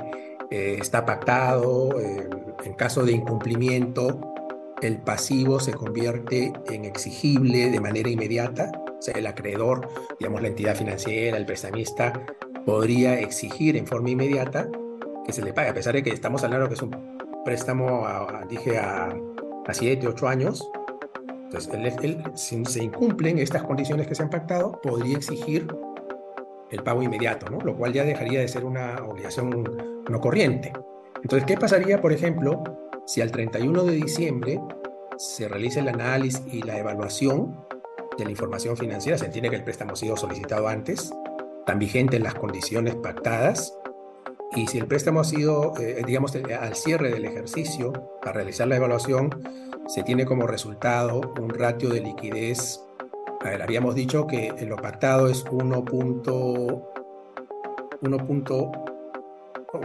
eh, 0.49 0.77
está 0.79 1.05
pactado, 1.05 1.99
eh, 1.99 2.29
en 2.63 2.73
caso 2.75 3.03
de 3.03 3.11
incumplimiento, 3.11 4.21
el 4.81 4.99
pasivo 4.99 5.59
se 5.59 5.73
convierte 5.73 6.53
en 6.67 6.85
exigible 6.85 7.71
de 7.71 7.81
manera 7.81 8.09
inmediata, 8.09 8.71
o 8.97 9.01
sea, 9.01 9.15
el 9.15 9.27
acreedor, 9.27 9.89
digamos 10.17 10.41
la 10.41 10.47
entidad 10.47 10.77
financiera, 10.77 11.35
el 11.37 11.45
prestamista, 11.45 12.13
podría 12.67 13.17
exigir 13.21 13.77
en 13.77 13.87
forma 13.87 14.09
inmediata 14.09 14.67
que 15.25 15.31
se 15.31 15.41
le 15.41 15.53
pague, 15.53 15.69
a 15.69 15.73
pesar 15.73 15.93
de 15.93 16.03
que 16.03 16.09
estamos 16.09 16.43
hablando 16.43 16.67
que 16.67 16.73
es 16.73 16.81
un 16.81 16.93
préstamo, 17.45 18.05
dije, 18.49 18.77
a, 18.77 19.15
a 19.65 19.73
7, 19.73 20.05
8 20.05 20.27
años. 20.27 20.69
Entonces, 21.45 21.73
él, 22.01 22.21
si 22.35 22.65
se 22.65 22.83
incumplen 22.83 23.37
estas 23.37 23.63
condiciones 23.63 24.05
que 24.05 24.15
se 24.15 24.23
han 24.23 24.29
pactado, 24.29 24.81
podría 24.83 25.15
exigir 25.15 25.65
el 26.69 26.83
pago 26.83 27.01
inmediato, 27.01 27.49
¿no? 27.49 27.61
lo 27.61 27.73
cual 27.77 27.93
ya 27.93 28.03
dejaría 28.03 28.41
de 28.41 28.49
ser 28.49 28.65
una 28.65 28.97
obligación 29.01 30.03
no 30.09 30.19
corriente. 30.19 30.73
Entonces, 31.23 31.47
¿qué 31.47 31.55
pasaría, 31.55 32.01
por 32.01 32.11
ejemplo, 32.11 32.65
si 33.05 33.21
al 33.21 33.31
31 33.31 33.85
de 33.85 33.93
diciembre 33.93 34.59
se 35.15 35.47
realiza 35.47 35.79
el 35.79 35.87
análisis 35.87 36.43
y 36.51 36.63
la 36.63 36.77
evaluación 36.77 37.65
de 38.17 38.25
la 38.25 38.31
información 38.31 38.75
financiera? 38.75 39.17
Se 39.17 39.27
entiende 39.27 39.51
que 39.51 39.55
el 39.55 39.63
préstamo 39.63 39.93
ha 39.93 39.95
sido 39.95 40.17
solicitado 40.17 40.67
antes, 40.67 41.13
tan 41.67 41.77
vigente 41.77 42.17
en 42.17 42.23
las 42.23 42.33
condiciones 42.33 42.95
pactadas, 42.95 43.77
y 44.55 44.65
si 44.65 44.79
el 44.79 44.87
préstamo 44.87 45.19
ha 45.19 45.23
sido, 45.23 45.73
eh, 45.79 46.01
digamos, 46.07 46.33
eh, 46.33 46.55
al 46.55 46.75
cierre 46.75 47.11
del 47.11 47.25
ejercicio, 47.25 47.93
para 48.21 48.33
realizar 48.33 48.67
la 48.67 48.77
evaluación, 48.77 49.29
se 49.87 50.01
tiene 50.01 50.25
como 50.25 50.47
resultado 50.47 51.21
un 51.39 51.49
ratio 51.49 51.89
de 51.89 52.01
liquidez 52.01 52.81
a 53.39 53.49
ver, 53.49 53.61
habíamos 53.61 53.93
dicho 53.93 54.25
que 54.25 54.53
lo 54.67 54.75
pactado 54.77 55.27
es 55.27 55.45
1. 55.51 55.85
1. 55.91 56.83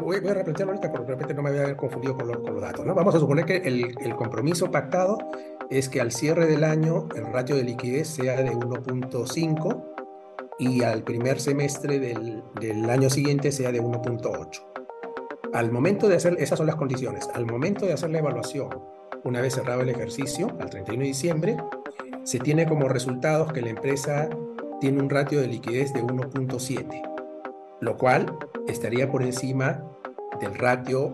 Voy, 0.01 0.21
voy, 0.21 0.31
a 0.31 0.35
replantearlo 0.35 0.73
ahorita 0.73 0.91
porque 0.91 1.07
de 1.07 1.13
repente 1.13 1.35
no 1.35 1.43
me 1.43 1.51
voy 1.51 1.59
a 1.59 1.63
haber 1.65 1.77
confundido 1.77 2.17
con, 2.17 2.29
los 2.29 2.61
datos. 2.61 2.87
¿no? 2.87 2.95
Vamos 2.95 3.15
a 3.15 3.21
suponer 3.21 3.45
que 3.45 3.57
el, 3.59 3.95
el, 4.01 4.17
compromiso 4.17 4.71
pactado 4.71 5.19
es 5.71 5.89
que 5.89 6.01
al 6.01 6.13
cierre 6.13 6.47
del 6.47 6.65
año 6.65 7.09
el 7.15 7.27
ratio 7.27 7.57
de 7.57 7.65
liquidez 7.65 8.09
sea 8.09 8.43
de 8.43 8.53
1.5 8.53 9.92
y 10.63 10.85
al 10.85 11.03
primer 11.03 11.41
semestre 11.41 11.99
del, 11.99 12.89
año 12.89 13.11
siguiente 13.11 13.51
sea 13.51 13.73
de 13.73 13.83
1.8. 13.83 14.63
Al 15.53 15.73
momento 15.73 16.09
de 16.09 16.17
hacer, 16.17 16.37
esas 16.39 16.59
son 16.59 16.69
las 16.69 16.77
condiciones, 16.77 17.29
al 17.35 17.47
momento 17.47 17.85
de 17.85 17.93
hacer 17.93 18.11
la 18.11 18.21
evaluación, 18.21 18.71
una 19.25 19.41
vez 19.41 19.55
cerrado 19.55 19.81
el 19.81 19.89
ejercicio, 19.89 20.47
al 20.61 20.71
31 20.71 21.01
de 21.03 21.09
diciembre, 21.09 21.57
se 22.23 22.39
tiene 22.39 22.67
como 22.67 22.89
resultados 22.89 23.53
que 23.53 23.61
la 23.61 23.71
empresa 23.71 24.31
tiene 24.81 25.03
un 25.03 25.11
ratio 25.11 25.41
de 25.41 25.49
liquidez 25.49 25.93
de 25.93 26.03
1.7, 26.03 27.03
lo 27.81 27.97
cual 27.99 28.27
estaría 28.69 29.11
por 29.11 29.23
encima 29.23 29.83
del 30.41 30.55
ratio 30.55 31.11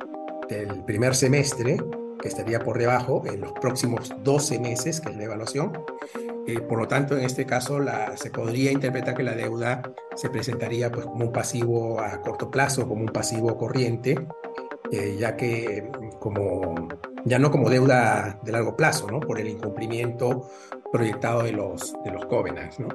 del 0.50 0.84
primer 0.84 1.14
semestre, 1.14 1.78
que 2.20 2.28
estaría 2.28 2.60
por 2.60 2.80
debajo 2.80 3.22
en 3.28 3.42
los 3.42 3.52
próximos 3.52 4.12
12 4.24 4.60
meses, 4.60 5.00
que 5.00 5.12
es 5.12 5.16
la 5.16 5.26
evaluación. 5.26 5.74
Eh, 6.48 6.60
por 6.62 6.80
lo 6.80 6.88
tanto, 6.88 7.18
en 7.18 7.24
este 7.24 7.46
caso, 7.46 7.80
la, 7.80 8.16
se 8.18 8.30
podría 8.30 8.72
interpretar 8.72 9.16
que 9.16 9.24
la 9.24 9.36
deuda 9.36 9.82
se 10.16 10.30
presentaría 10.30 10.92
pues, 10.92 11.06
como 11.06 11.26
un 11.26 11.32
pasivo 11.32 12.00
a 12.00 12.22
corto 12.22 12.52
plazo, 12.52 12.88
como 12.88 13.02
un 13.02 13.10
pasivo 13.10 13.58
corriente, 13.58 14.28
eh, 14.92 15.16
ya 15.20 15.36
que 15.36 15.90
como, 16.20 16.88
ya 17.24 17.40
no 17.40 17.50
como 17.50 17.70
deuda 17.70 18.40
de 18.44 18.52
largo 18.52 18.76
plazo, 18.76 19.08
¿no? 19.10 19.20
Por 19.20 19.40
el 19.40 19.50
incumplimiento 19.50 20.50
proyectado 20.92 21.44
de 21.44 21.52
los, 21.52 21.96
de 22.04 22.12
los 22.12 22.26
covenants, 22.26 22.80
¿no? 22.80 22.90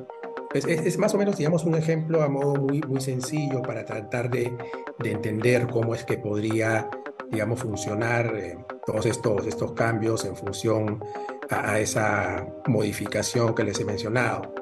Es, 0.54 0.64
es, 0.64 0.98
más 0.98 1.14
o 1.14 1.18
menos, 1.18 1.36
digamos, 1.36 1.64
un 1.64 1.76
ejemplo 1.76 2.22
a 2.22 2.28
modo 2.28 2.56
muy, 2.56 2.80
muy 2.82 3.00
sencillo 3.00 3.62
para 3.62 3.84
tratar 3.84 4.30
de, 4.30 4.52
de 4.98 5.10
entender 5.12 5.68
cómo 5.68 5.94
es 5.94 6.04
que 6.04 6.18
podría, 6.18 6.88
digamos, 7.30 7.60
funcionar 7.60 8.34
eh, 8.36 8.58
todos 8.84 9.06
estos, 9.06 9.46
estos 9.46 9.72
cambios 9.72 10.24
en 10.24 10.36
función 10.36 11.04
a, 11.50 11.78
esa 11.78 12.46
modificación 12.66 13.54
que 13.54 13.64
les 13.64 13.78
he 13.80 13.84
mencionado. 13.84 14.54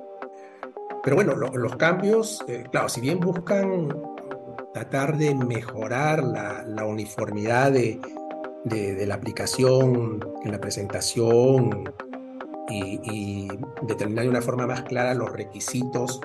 Pero 1.05 1.17
bueno, 1.17 1.35
los 1.35 1.77
cambios, 1.77 2.45
eh, 2.49 2.65
claro, 2.71 2.89
si 2.89 3.01
bien 3.01 3.21
buscan 3.21 3.89
tratar 4.75 5.17
de 5.17 5.35
mejorar 5.35 6.23
la, 6.23 6.65
la 6.67 6.85
uniformidad 6.85 7.73
de, 7.73 8.01
de, 8.65 9.07
la 9.07 9.15
aplicación 9.15 10.21
en 10.45 10.53
la 10.53 10.61
presentación 10.61 11.93
y, 12.69 13.49
determinar 13.83 14.25
de 14.25 14.31
una 14.31 14.43
forma 14.43 14.67
más 14.67 14.83
clara 14.83 15.15
los 15.15 15.33
requisitos 15.33 16.21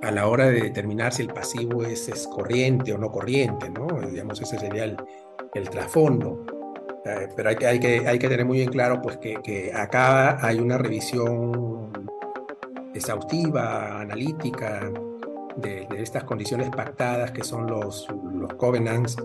a 0.00 0.10
la 0.10 0.26
hora 0.26 0.46
de 0.46 0.62
determinar 0.62 1.12
si 1.12 1.22
el 1.22 1.28
pasivo 1.28 1.82
es, 1.82 2.08
es 2.08 2.26
corriente 2.26 2.92
o 2.92 2.98
no 2.98 3.10
corriente, 3.10 3.68
¿no? 3.68 3.86
Digamos, 4.00 4.40
ese 4.40 4.58
sería 4.58 4.84
el, 4.84 4.96
el 5.54 5.68
trasfondo. 5.68 6.46
Eh, 7.04 7.28
pero 7.36 7.50
hay 7.50 7.56
que, 7.56 7.66
hay, 7.66 7.80
que, 7.80 8.08
hay 8.08 8.18
que 8.18 8.28
tener 8.28 8.46
muy 8.46 8.58
bien 8.58 8.70
claro 8.70 9.02
pues, 9.02 9.18
que, 9.18 9.34
que 9.42 9.72
acá 9.74 10.44
hay 10.44 10.58
una 10.58 10.78
revisión 10.78 11.92
exhaustiva, 12.94 14.00
analítica, 14.00 14.90
de, 15.56 15.86
estas 15.98 16.24
condiciones 16.24 16.70
pactadas 16.70 17.30
que 17.30 17.44
son 17.44 17.66
los, 17.66 18.08
los 18.32 18.54
covenants 18.54 19.16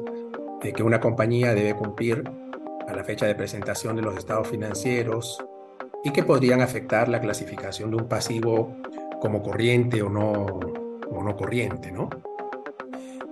eh, 0.62 0.74
que 0.74 0.84
una 0.84 1.00
compañía 1.00 1.54
debe 1.54 1.76
cumplir 1.76 2.24
a 2.88 2.94
la 2.94 3.04
fecha 3.04 3.26
de 3.26 3.36
presentación 3.36 3.96
de 3.96 4.02
los 4.02 4.18
estados 4.18 4.48
financieros 4.48 5.44
y 6.04 6.12
que 6.12 6.24
podrían 6.24 6.62
afectar 6.62 7.08
la 7.08 7.20
clasificación 7.20 7.92
de 7.92 7.98
un 7.98 8.08
pasivo 8.08 8.76
como 9.22 9.42
corriente 9.42 10.02
o 10.02 10.10
no, 10.10 10.46
o 11.10 11.24
no 11.24 11.36
corriente, 11.36 11.92
¿no? 11.92 12.10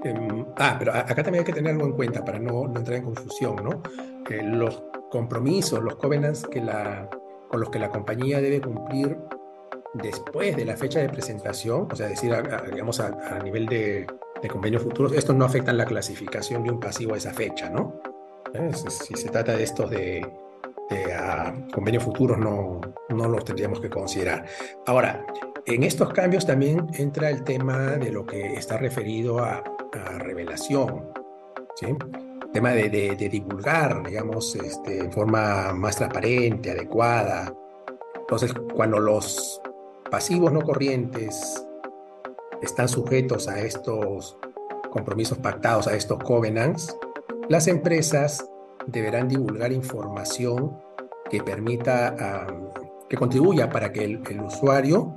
Em, 0.04 0.46
ah, 0.58 0.76
pero 0.78 0.94
acá 0.94 1.24
también 1.24 1.40
hay 1.40 1.46
que 1.46 1.54
tener 1.54 1.74
algo 1.74 1.86
en 1.86 1.94
cuenta 1.94 2.24
para 2.24 2.40
no, 2.40 2.68
no 2.68 2.80
entrar 2.80 2.98
en 2.98 3.06
confusión, 3.06 3.56
¿no? 3.64 3.82
Los 4.30 4.84
compromisos, 5.10 5.82
los 5.82 5.96
covenants 5.96 6.46
que 6.48 6.62
la 6.62 7.10
con 7.48 7.60
los 7.60 7.70
que 7.70 7.80
la 7.80 7.90
compañía 7.90 8.42
debe 8.42 8.62
cumplir 8.62 9.18
después 9.94 10.56
de 10.56 10.66
la 10.66 10.76
fecha 10.76 11.00
de 11.00 11.10
presentación, 11.10 11.88
o 11.92 11.96
sea, 11.96 12.08
decir, 12.08 12.34
digamos, 12.72 13.00
a, 13.00 13.40
nivel 13.40 13.66
de, 13.66 14.06
convenios 14.50 14.84
futuros, 14.84 15.14
estos 15.14 15.36
no 15.36 15.46
afectan 15.46 15.78
la 15.78 15.86
clasificación 15.86 16.64
de 16.64 16.72
un 16.72 16.80
pasivo 16.80 17.14
a 17.16 17.18
esa 17.18 17.34
fecha, 17.34 17.70
¿no? 17.70 18.00
Si 18.88 19.16
se 19.16 19.30
trata 19.30 19.56
de 19.56 19.64
estos 19.64 19.90
de, 19.90 20.26
convenios 21.74 22.04
futuros, 22.04 22.38
no, 22.38 22.80
no 23.10 23.28
los 23.28 23.44
tendríamos 23.44 23.80
que 23.80 23.90
considerar. 23.90 24.46
Ahora, 24.86 25.26
en 25.66 25.84
estos 25.84 26.14
cambios 26.14 26.46
también 26.46 26.88
entra 26.94 27.30
el 27.30 27.44
tema 27.44 27.98
de 27.98 28.12
lo 28.12 28.26
que 28.26 28.54
está 28.54 28.78
referido 28.78 29.40
a, 29.40 29.64
revelación, 30.20 31.12
¿sí? 31.76 31.88
Tema 32.54 32.72
de, 32.72 32.90
de, 32.90 33.30
divulgar, 33.30 34.04
digamos, 34.08 34.56
este, 34.56 35.00
en 35.00 35.12
forma 35.12 35.74
más 35.74 35.98
transparente, 35.98 36.72
adecuada. 36.72 37.54
Entonces, 38.16 38.54
cuando 38.74 39.00
los 39.00 39.62
pasivos 40.10 40.52
no 40.52 40.62
corrientes 40.62 41.66
están 42.62 42.88
sujetos 42.88 43.48
a 43.48 43.60
estos 43.60 44.38
compromisos 44.90 45.38
pactados, 45.38 45.88
a 45.88 45.96
estos 45.96 46.24
covenants, 46.24 46.98
las 47.50 47.68
empresas 47.68 48.46
deberán 48.88 49.28
divulgar 49.28 49.72
información 49.72 50.78
que 51.30 51.42
permita, 51.44 52.48
que 53.10 53.18
contribuya 53.18 53.70
para 53.70 53.92
que 53.92 54.04
el, 54.04 54.42
usuario, 54.42 55.14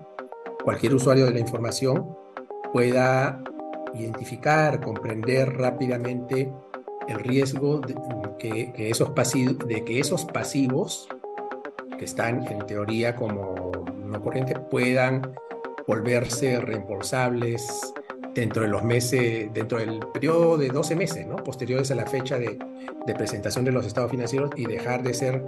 cualquier 0.65 0.95
usuario 0.95 1.27
de 1.27 1.33
la 1.33 1.41
información, 1.41 2.17
pueda 2.73 3.43
identificar, 3.95 4.81
comprender 4.81 5.57
rápidamente 5.57 6.53
el 7.11 7.21
riesgo 7.21 7.81
de 7.81 7.95
que, 8.39 8.73
esos 8.91 9.11
pasivos, 9.11 9.59
de 9.67 9.85
que 9.85 10.01
esos 10.01 10.25
pasivos 10.25 11.09
que 11.99 12.05
están 12.05 12.47
en 12.47 12.65
teoría 12.67 13.15
como 13.17 13.73
no 14.05 14.23
corrientes 14.23 14.59
puedan 14.71 15.35
volverse 15.87 16.61
reembolsables 16.61 17.93
dentro 18.35 18.63
de 18.63 18.69
los 18.69 18.85
meses, 18.85 19.53
dentro 19.53 19.79
del 19.79 20.01
periodo 20.13 20.57
de 20.57 20.69
12 20.69 20.97
meses, 20.97 21.27
¿no? 21.27 21.37
posteriores 21.37 21.91
a 21.91 21.95
la 21.95 22.07
fecha 22.07 22.39
de, 22.39 22.59
presentación 23.19 23.65
de 23.65 23.73
los 23.73 23.87
estados 23.87 24.13
financieros 24.13 24.51
y 24.57 24.67
dejar 24.67 25.03
de 25.03 25.13
ser 25.15 25.45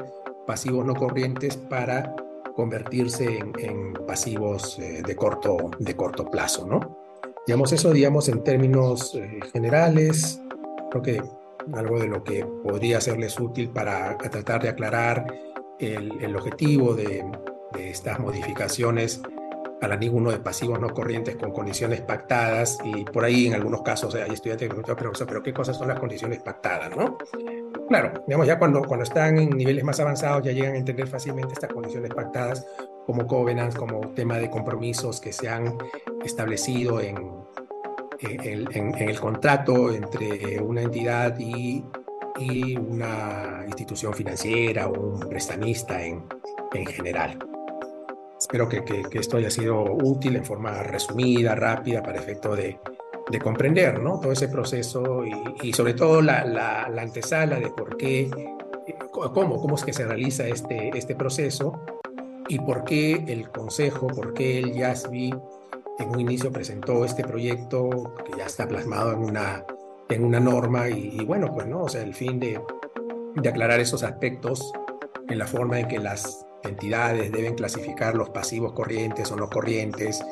pasivos 0.48 0.84
no 0.84 0.96
corrientes 0.96 1.56
para 1.56 2.14
convertirse 2.56 3.38
en, 3.38 3.94
pasivos 4.06 4.80
eh, 4.80 5.00
de, 5.06 5.16
corto, 5.16 5.70
de 5.78 5.94
corto 5.94 6.28
plazo. 6.28 6.66
¿no? 6.66 6.98
Digamos 7.46 7.72
eso, 7.72 7.92
digamos, 7.92 8.28
en 8.28 8.42
términos 8.42 9.14
eh, 9.14 9.38
generales, 9.52 10.40
creo 10.90 11.02
que 11.02 11.22
algo 11.74 11.98
de 11.98 12.06
lo 12.06 12.22
que 12.24 12.44
podría 12.44 13.00
serles 13.00 13.38
útil 13.38 13.70
para 13.70 14.16
tratar 14.18 14.62
de 14.62 14.68
aclarar 14.68 15.26
el, 15.78 16.36
objetivo 16.36 16.94
de, 16.94 17.24
de 17.72 17.90
estas 17.90 18.20
modificaciones 18.20 19.20
a 19.82 19.88
la 19.88 19.96
ninguno 19.96 20.30
de 20.30 20.38
pasivos 20.38 20.78
no 20.78 20.88
corrientes 20.90 21.36
con 21.36 21.50
condiciones 21.50 22.00
pactadas 22.02 22.78
y 22.84 23.04
por 23.04 23.24
ahí 23.24 23.48
en 23.48 23.54
algunos 23.54 23.82
casos 23.82 24.14
hay 24.14 24.30
estudiantes 24.30 24.68
que 24.68 24.74
preguntan, 24.74 24.96
pero, 24.96 25.12
pero 25.26 25.42
¿qué 25.42 25.52
cosas 25.52 25.76
son 25.76 25.88
las 25.88 25.98
condiciones 25.98 26.40
pactadas? 26.40 26.96
¿no? 26.96 27.18
Claro, 27.88 28.12
digamos, 28.26 28.46
ya 28.46 28.58
cuando, 28.60 28.82
cuando 28.82 29.02
están 29.02 29.38
en 29.38 29.50
niveles 29.50 29.82
más 29.82 29.98
avanzados 29.98 30.44
ya 30.44 30.52
llegan 30.52 30.74
a 30.74 30.78
entender 30.78 31.08
fácilmente 31.08 31.54
estas 31.54 31.72
condiciones 31.72 32.14
pactadas 32.14 32.64
como 33.06 33.26
covenants, 33.26 33.74
como 33.74 34.00
tema 34.14 34.38
de 34.38 34.48
compromisos 34.48 35.20
que 35.20 35.32
se 35.32 35.48
han 35.48 35.76
establecido 36.24 37.00
en, 37.00 37.16
en, 38.22 38.68
en, 38.72 39.08
el 39.08 39.20
contrato 39.20 39.92
entre 39.92 40.60
una 40.60 40.82
entidad 40.82 41.38
y, 41.38 41.84
y 42.38 42.76
una 42.76 43.64
institución 43.66 44.14
financiera 44.14 44.88
o 44.88 45.14
un 45.14 45.20
prestamista 45.20 46.02
en, 46.04 46.24
en 46.72 46.86
general. 46.86 47.38
Espero 48.38 48.68
que, 48.68 48.84
que, 48.84 49.18
esto 49.18 49.36
haya 49.36 49.50
sido 49.50 49.84
útil 49.84 50.36
en 50.36 50.44
forma 50.44 50.82
resumida, 50.82 51.54
rápida, 51.54 52.02
para 52.02 52.18
efecto 52.18 52.56
de, 52.56 52.78
de 53.30 53.38
comprender 53.38 54.00
¿no? 54.00 54.18
todo 54.20 54.32
ese 54.32 54.48
proceso 54.48 55.24
y, 55.24 55.68
y 55.68 55.72
sobre 55.72 55.94
todo 55.94 56.20
la, 56.20 56.44
la, 56.44 56.88
la, 56.88 57.02
antesala 57.02 57.60
de 57.60 57.70
por 57.70 57.96
qué, 57.96 58.28
cómo, 59.10 59.60
cómo 59.60 59.76
es 59.76 59.84
que 59.84 59.92
se 59.92 60.04
realiza 60.04 60.46
este, 60.46 60.90
este 60.96 61.14
proceso 61.14 61.80
y 62.48 62.58
por 62.58 62.84
qué 62.84 63.24
el 63.28 63.48
Consejo, 63.50 64.08
por 64.08 64.34
qué 64.34 64.58
el 64.58 64.72
YASBI 64.72 65.34
en 65.98 66.08
un 66.08 66.20
inicio 66.20 66.50
presentó 66.50 67.04
este 67.04 67.24
proyecto 67.24 68.14
que 68.24 68.38
ya 68.38 68.46
está 68.46 68.66
plasmado 68.66 69.12
en 69.12 69.18
una, 69.20 69.64
en 70.08 70.24
una 70.24 70.40
norma 70.40 70.88
y, 70.88 71.24
bueno, 71.24 71.52
pues 71.52 71.66
no, 71.66 71.82
o 71.82 71.88
sea, 71.88 72.02
el 72.02 72.14
fin 72.14 72.40
de, 72.40 72.60
de 73.34 73.48
aclarar 73.48 73.80
esos 73.80 74.02
aspectos 74.02 74.72
en 75.28 75.38
la 75.38 75.46
forma 75.46 75.80
en 75.80 75.88
que 75.88 75.98
las 75.98 76.46
entidades 76.62 77.32
deben 77.32 77.54
clasificar 77.54 78.14
los 78.14 78.30
pasivos 78.30 78.72
corrientes 78.72 79.30
o 79.30 79.36
no 79.36 79.48
corrientes 79.48 80.24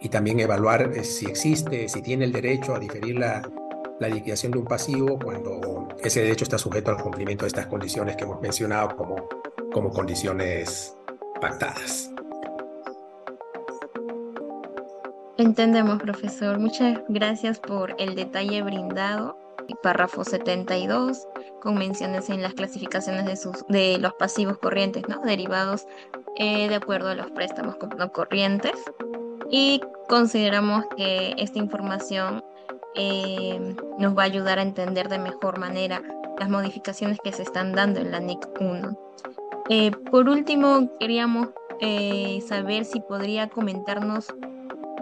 y 0.00 0.08
también 0.08 0.40
evaluar 0.40 0.92
eh, 0.94 1.04
si 1.04 1.26
existe, 1.26 1.88
si 1.88 2.02
tiene 2.02 2.24
el 2.24 2.32
derecho 2.32 2.74
a 2.74 2.78
diferir 2.78 3.18
la, 3.18 3.42
la 3.98 4.08
liquidación 4.08 4.52
de 4.52 4.58
un 4.58 4.66
pasivo 4.66 5.18
cuando 5.18 5.88
ese 6.02 6.22
derecho 6.22 6.44
está 6.44 6.58
sujeto 6.58 6.90
al 6.90 7.02
cumplimiento 7.02 7.44
de 7.44 7.48
estas 7.48 7.66
condiciones 7.66 8.16
que 8.16 8.24
hemos 8.24 8.40
mencionado 8.40 8.96
como, 8.96 9.28
como 9.72 9.90
condiciones 9.90 10.96
pactadas. 11.40 12.10
Entendemos, 15.38 16.00
profesor. 16.00 16.58
Muchas 16.58 16.98
gracias 17.08 17.60
por 17.60 17.94
el 17.98 18.14
detalle 18.14 18.62
brindado. 18.62 19.38
Párrafo 19.82 20.24
72 20.24 21.26
con 21.60 21.76
menciones 21.76 22.30
en 22.30 22.40
las 22.40 22.54
clasificaciones 22.54 23.26
de, 23.26 23.36
sus, 23.36 23.66
de 23.68 23.98
los 23.98 24.14
pasivos 24.14 24.58
corrientes, 24.58 25.06
¿no? 25.08 25.20
Derivados 25.22 25.86
eh, 26.36 26.68
de 26.68 26.74
acuerdo 26.76 27.10
a 27.10 27.14
los 27.14 27.30
préstamos 27.32 27.76
no 27.98 28.12
corrientes. 28.12 28.74
Y 29.50 29.80
consideramos 30.08 30.86
que 30.96 31.34
esta 31.36 31.58
información 31.58 32.42
eh, 32.94 33.74
nos 33.98 34.16
va 34.16 34.22
a 34.22 34.26
ayudar 34.26 34.58
a 34.58 34.62
entender 34.62 35.08
de 35.08 35.18
mejor 35.18 35.58
manera 35.58 36.02
las 36.38 36.48
modificaciones 36.48 37.18
que 37.22 37.32
se 37.32 37.42
están 37.42 37.72
dando 37.72 38.00
en 38.00 38.10
la 38.10 38.20
NIC 38.20 38.48
1. 38.60 38.98
Eh, 39.68 39.90
por 40.10 40.28
último, 40.28 40.88
queríamos 40.98 41.48
saber 42.48 42.86
si 42.86 43.00
podría 43.00 43.50
comentarnos 43.50 44.34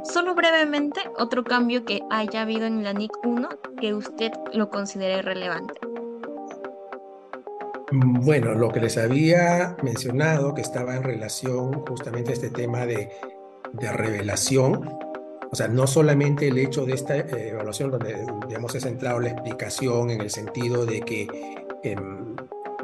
solo 0.05 0.35
brevemente 0.35 1.01
otro 1.19 1.45
cambio 1.45 1.85
que 1.85 2.01
haya 2.11 2.43
habido 2.43 2.67
en 2.67 2.83
la 2.85 2.93
NIC 2.93 3.13
1 3.25 3.49
que 3.81 3.95
usted 3.95 4.33
lo 4.53 4.71
considere 4.71 5.23
relevante. 5.23 5.75
Bueno, 7.93 8.55
lo 8.55 8.71
que 8.71 8.81
les 8.81 8.99
había 8.99 9.77
mencionado, 9.83 10.55
que 10.55 10.63
estaba 10.63 10.97
en 10.97 11.05
relación 11.05 11.85
justamente 11.87 12.31
a 12.31 12.35
este 12.35 12.51
tema 12.51 12.87
de, 12.87 13.11
revelación, 13.73 14.99
o 15.51 15.57
sea, 15.57 15.69
no 15.69 15.87
solamente 15.87 16.49
el 16.49 16.59
hecho 16.59 16.85
de 16.87 16.95
esta 16.95 17.17
eh, 17.17 17.51
evaluación 17.51 17.91
donde, 17.91 18.27
digamos, 18.49 18.73
se 18.73 18.81
centrado 18.81 19.21
la 19.21 19.31
explicación 19.31 20.11
en 20.11 20.21
el 20.21 20.31
sentido 20.31 20.87
de 20.87 21.01
que 21.03 21.29
em, 21.83 22.35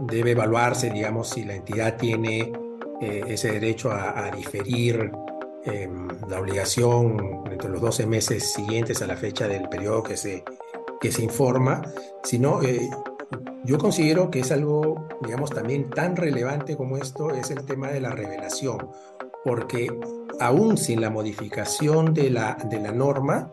debe 0.02 0.32
evaluarse, 0.32 0.90
digamos, 0.90 1.30
si 1.30 1.44
la 1.44 1.54
entidad 1.54 1.96
tiene 1.96 2.52
eh, 3.00 3.24
ese 3.28 3.52
derecho 3.52 3.90
a, 3.90 4.30
diferir 4.30 5.10
em, 5.64 6.08
la 6.28 6.40
obligación 6.40 7.44
entre 7.50 7.68
los 7.70 7.80
12 7.80 8.06
meses 8.06 8.52
siguientes 8.52 9.02
a 9.02 9.06
la 9.06 9.16
fecha 9.16 9.48
del 9.48 9.68
periodo 9.68 10.02
que 10.02 10.16
se, 10.16 10.44
que 11.00 11.12
se 11.12 11.22
informa, 11.22 11.82
sino 12.22 12.62
eh, 12.62 12.88
yo 13.64 13.78
considero 13.78 14.30
que 14.30 14.40
es 14.40 14.52
algo, 14.52 15.06
digamos, 15.22 15.50
también 15.50 15.90
tan 15.90 16.16
relevante 16.16 16.76
como 16.76 16.96
esto 16.96 17.30
es 17.30 17.50
el 17.50 17.64
tema 17.66 17.88
de 17.88 18.00
la 18.00 18.10
revelación, 18.10 18.88
porque 19.44 19.88
aún 20.40 20.78
sin 20.78 21.00
la 21.00 21.10
modificación 21.10 22.14
de 22.14 22.30
la, 22.30 22.56
de 22.68 22.80
la 22.80 22.92
norma, 22.92 23.52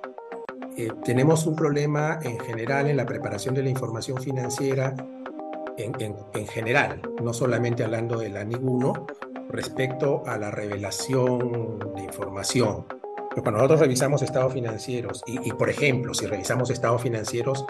eh, 0.78 0.90
tenemos 1.04 1.46
un 1.46 1.56
problema 1.56 2.20
en 2.22 2.40
general 2.40 2.88
en 2.88 2.98
la 2.98 3.06
preparación 3.06 3.56
de 3.56 3.64
la 3.64 3.70
información 3.70 4.22
financiera 4.22 4.96
en, 5.78 5.94
en, 6.34 6.48
general, 6.48 7.02
no 7.22 7.34
solamente 7.34 7.84
hablando 7.84 8.18
de 8.18 8.30
la 8.30 8.44
NIG1, 8.44 9.27
respecto 9.50 10.24
a 10.26 10.38
la 10.38 10.52
revelación 10.52 11.80
de 11.96 12.04
información. 12.04 12.86
Pero 13.30 13.44
cuando 13.44 13.60
nosotros 13.60 13.82
revisamos 13.82 14.22
estados 14.22 14.54
financieros, 14.54 15.24
y, 15.28 15.48
y 15.48 15.52
por 15.52 15.70
ejemplo, 15.70 16.14
si 16.14 16.26
revisamos 16.26 16.70
estados 16.70 17.02
financieros 17.02 17.66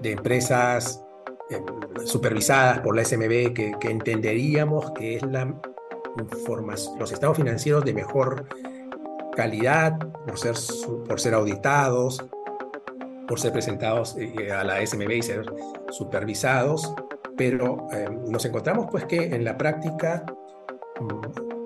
de 0.00 0.12
empresas 0.12 1.02
Em, 1.50 1.64
supervisadas 2.04 2.80
por 2.80 2.94
la 2.94 3.04
SMB, 3.04 3.54
que, 3.54 3.74
entenderíamos 3.82 4.90
que 4.92 5.16
es 5.16 5.22
la 5.22 5.54
los 6.98 7.12
estados 7.12 7.36
financieros 7.36 7.84
de 7.84 7.94
mejor 7.94 8.44
calidad, 9.36 9.96
por 10.26 10.38
ser, 10.38 10.56
por 11.06 11.20
ser 11.20 11.34
auditados, 11.34 12.24
por 13.28 13.38
ser 13.38 13.52
presentados 13.52 14.16
eh, 14.18 14.50
a 14.50 14.64
la 14.64 14.84
SMB 14.84 15.10
y 15.10 15.22
ser 15.22 15.46
supervisados, 15.90 16.92
pero 17.36 17.86
em, 17.92 18.24
nos 18.30 18.44
encontramos 18.44 18.88
pues 18.90 19.04
que 19.04 19.26
en 19.26 19.44
la 19.44 19.56
práctica, 19.56 20.26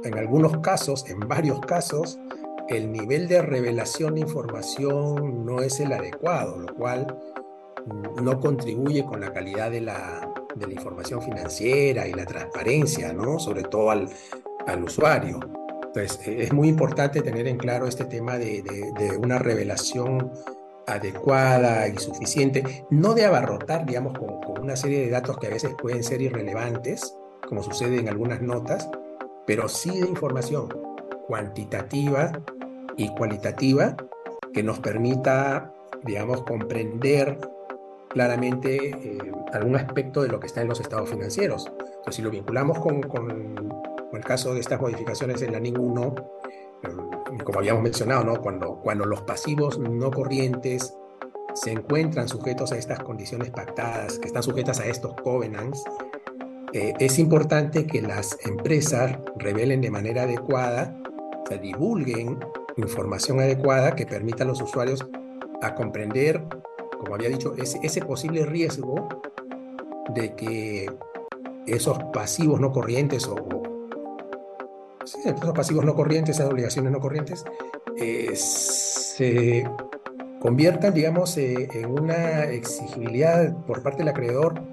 en 0.05 0.19
algunos 0.19 0.59
casos, 0.59 1.09
en 1.09 1.21
varios 1.21 1.61
casos, 1.61 2.19
el 2.69 2.93
nivel 2.93 3.29
de 3.29 3.43
revelación 3.43 4.15
de 4.15 4.21
información 4.21 5.45
no 5.45 5.61
es 5.61 5.81
el 5.81 5.93
adecuado, 5.93 6.59
lo 6.59 6.75
cual 6.75 7.19
no 8.23 8.41
contribuye 8.41 9.05
con 9.05 9.21
la 9.21 9.33
calidad 9.33 9.71
de 9.71 9.81
la, 9.81 10.33
de 10.55 10.67
la 10.67 10.73
información 10.73 11.21
financiera 11.23 12.07
y 12.07 12.13
la 12.13 12.25
transparencia, 12.25 13.13
¿no? 13.13 13.39
Sobre 13.39 13.63
todo 13.65 13.91
al, 13.91 14.09
al 14.67 14.85
usuario. 14.85 15.41
Entonces, 15.87 16.27
e, 16.27 16.45
es 16.45 16.53
muy 16.53 16.69
importante 16.69 17.21
tener 17.23 17.47
en 17.49 17.59
claro 17.59 17.87
este 17.87 18.05
tema 18.05 18.39
de, 18.39 18.63
de, 18.63 19.17
una 19.17 19.39
revelación 19.39 20.33
adecuada 20.87 21.89
y 21.89 21.97
suficiente, 21.99 22.87
no 22.91 23.15
de 23.15 23.25
abarrotar, 23.25 23.87
digamos, 23.87 24.19
con, 24.19 24.41
con, 24.41 24.63
una 24.63 24.77
serie 24.77 25.01
de 25.01 25.11
datos 25.11 25.39
que 25.39 25.49
a 25.49 25.51
veces 25.51 25.75
pueden 25.81 26.03
ser 26.03 26.23
irrelevantes, 26.23 27.17
como 27.49 27.63
sucede 27.63 27.99
en 27.99 28.09
algunas 28.09 28.41
notas, 28.41 28.89
pero 29.47 29.69
sí 29.69 30.01
de 30.01 30.09
información 30.09 30.69
cuantitativa 31.27 32.33
y 32.97 33.09
cualitativa 33.15 33.97
que 34.53 34.63
nos 34.63 34.79
permita, 34.81 35.73
digamos, 36.05 36.43
comprender 36.43 37.39
claramente 38.09 38.91
eh, 38.91 39.19
algún 39.53 39.77
aspecto 39.77 40.23
de 40.23 40.29
lo 40.29 40.39
que 40.39 40.47
está 40.47 40.61
en 40.61 40.69
los 40.69 40.81
estados 40.81 41.09
financieros. 41.09 41.67
Entonces, 41.79 42.17
si 42.17 42.23
lo 42.23 42.31
vinculamos 42.31 42.79
con, 42.79 43.03
con, 43.03 43.83
el 44.13 44.25
caso 44.25 44.53
de 44.53 44.61
estas 44.61 44.79
modificaciones 44.79 45.41
en 45.41 45.53
la 45.53 45.61
NIN 45.61 45.79
1, 45.79 46.15
eh, 46.83 46.89
como 47.45 47.59
habíamos 47.59 47.83
mencionado, 47.83 48.25
¿no? 48.25 48.43
cuando, 48.43 48.77
cuando 48.77 49.07
los 49.07 49.23
pasivos 49.23 49.79
no 49.79 50.11
corrientes 50.11 50.95
se 51.55 51.73
encuentran 51.73 52.29
sujetos 52.29 52.73
a 52.73 52.77
estas 52.77 53.01
condiciones 53.01 53.51
pactadas, 53.51 54.19
que 54.19 54.27
están 54.27 54.43
sujetas 54.43 54.81
a 54.81 54.87
estos 54.87 55.15
covenants, 55.23 55.83
eh, 56.73 56.95
es 56.99 57.19
importante 57.19 57.87
que 57.87 58.01
las 58.01 58.39
empresas 58.47 59.19
revelen 59.37 59.81
de 59.81 59.91
manera 59.91 60.23
adecuada, 60.23 60.97
o 61.45 61.47
sea, 61.47 61.59
divulguen 61.59 62.39
información 62.77 63.41
adecuada 63.41 63.95
que 63.95 64.07
permita 64.07 64.45
a 64.45 64.47
los 64.47 64.63
usuarios 64.63 65.07
a 65.61 65.75
comprender, 65.75 66.43
como 66.99 67.15
había 67.15 67.29
dicho, 67.29 67.55
ese, 67.57 68.01
posible 68.01 68.47
riesgo 68.47 69.09
de 70.15 70.35
que 70.35 70.91
esos 71.67 71.99
pasivos 72.13 72.59
no 72.59 72.73
corrientes 72.73 73.29
o, 73.29 73.37
esos 75.05 75.53
pasivos 75.55 75.85
no 75.85 75.95
corrientes, 75.95 76.37
esas 76.37 76.51
obligaciones 76.51 76.91
no 76.91 77.01
corrientes, 77.01 77.45
eh, 77.99 78.35
se 78.35 79.69
conviertan, 80.41 80.95
digamos, 80.95 81.37
eh, 81.37 81.69
en 81.73 81.91
una 81.91 82.45
exigibilidad 82.45 83.55
por 83.67 83.83
parte 83.83 83.99
del 83.99 84.09
acreedor 84.09 84.72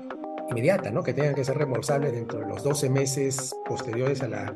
inmediata, 0.49 0.91
¿no? 0.91 1.03
que 1.03 1.13
tengan 1.13 1.35
que 1.35 1.43
ser 1.43 1.57
reembolsables 1.57 2.11
dentro 2.11 2.39
de 2.39 2.47
los 2.47 2.63
12 2.63 2.89
meses 2.89 3.55
posteriores 3.65 4.21
a 4.21 4.27
la, 4.27 4.55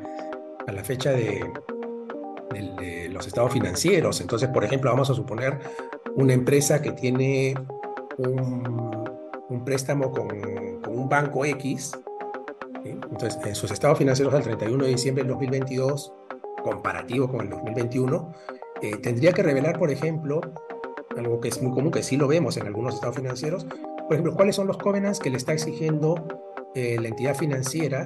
a 0.68 0.72
la 0.72 0.84
fecha 0.84 1.12
de, 1.12 1.44
los 3.10 3.28
estados 3.28 3.54
financieros. 3.54 4.22
Entonces, 4.22 4.50
por 4.50 4.64
ejemplo, 4.64 4.90
vamos 4.90 5.10
a 5.10 5.14
suponer 5.14 5.60
una 6.16 6.34
empresa 6.34 6.82
que 6.82 6.92
tiene 6.92 7.54
un, 8.18 9.64
préstamo 9.64 10.12
con, 10.12 10.28
con, 10.82 10.98
un 10.98 11.08
banco 11.08 11.46
X. 11.46 11.92
Entonces, 12.84 13.40
en 13.46 13.56
sus 13.56 13.70
estados 13.72 14.00
financieros 14.00 14.34
al 14.34 14.42
31 14.42 14.84
de 14.84 14.90
diciembre 14.90 15.24
del 15.24 15.32
2022, 15.34 16.12
comparativo 16.64 17.30
con 17.30 17.42
el 17.42 17.50
2021, 17.50 18.34
eh, 18.82 18.98
tendría 18.98 19.32
que 19.32 19.44
revelar, 19.44 19.78
por 19.78 19.92
ejemplo, 19.92 20.42
algo 21.16 21.40
que 21.40 21.50
es 21.50 21.62
muy 21.62 21.72
común, 21.72 21.92
que 21.92 22.02
sí 22.02 22.18
lo 22.18 22.28
vemos 22.28 22.58
en 22.58 22.66
algunos 22.66 22.96
estados 22.96 23.16
financieros, 23.16 23.68
por 24.04 24.14
ejemplo, 24.14 24.34
cuáles 24.36 24.56
son 24.56 24.68
los 24.68 24.78
covenants 24.78 25.20
que 25.20 25.30
le 25.30 25.38
está 25.38 25.54
exigiendo 25.54 26.16
eh, 26.76 26.98
la 27.00 27.08
entidad 27.08 27.36
financiera 27.36 28.06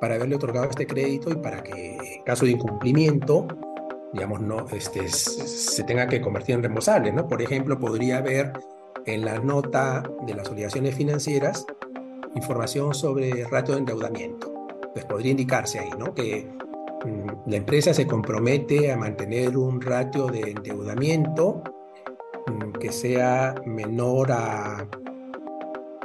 para 0.00 0.14
haberle 0.14 0.36
otorgado 0.36 0.68
este 0.68 0.86
crédito 0.86 1.30
y 1.30 1.36
para 1.36 1.62
que 1.62 1.96
en 1.96 2.22
caso 2.24 2.44
de 2.44 2.52
incumplimiento, 2.52 3.46
digamos, 4.12 4.40
no, 4.40 4.66
este, 4.72 5.08
se 5.08 5.82
tenga 5.84 6.06
que 6.06 6.20
convertir 6.20 6.56
en 6.56 6.62
reembolsable, 6.62 7.12
¿no? 7.12 7.26
Por 7.26 7.42
ejemplo, 7.42 7.78
podría 7.78 8.18
haber 8.18 8.52
en 9.06 9.24
la 9.24 9.38
nota 9.38 10.02
de 10.26 10.34
las 10.34 10.48
obligaciones 10.48 10.94
financieras 10.94 11.66
información 12.34 12.94
sobre 12.94 13.44
ratio 13.44 13.74
de 13.74 13.80
endeudamiento. 13.80 14.52
Pues 14.92 15.04
podría 15.04 15.30
indicarse 15.32 15.78
ahí, 15.78 15.90
¿no? 15.98 16.14
Que 16.14 16.48
mm, 17.04 17.50
la 17.50 17.56
empresa 17.56 17.94
se 17.94 18.06
compromete 18.06 18.92
a 18.92 18.96
mantener 18.96 19.56
un 19.56 19.80
ratio 19.80 20.26
de 20.26 20.50
endeudamiento 20.50 21.62
que 22.78 22.92
sea 22.92 23.54
menor 23.64 24.32
a, 24.32 24.78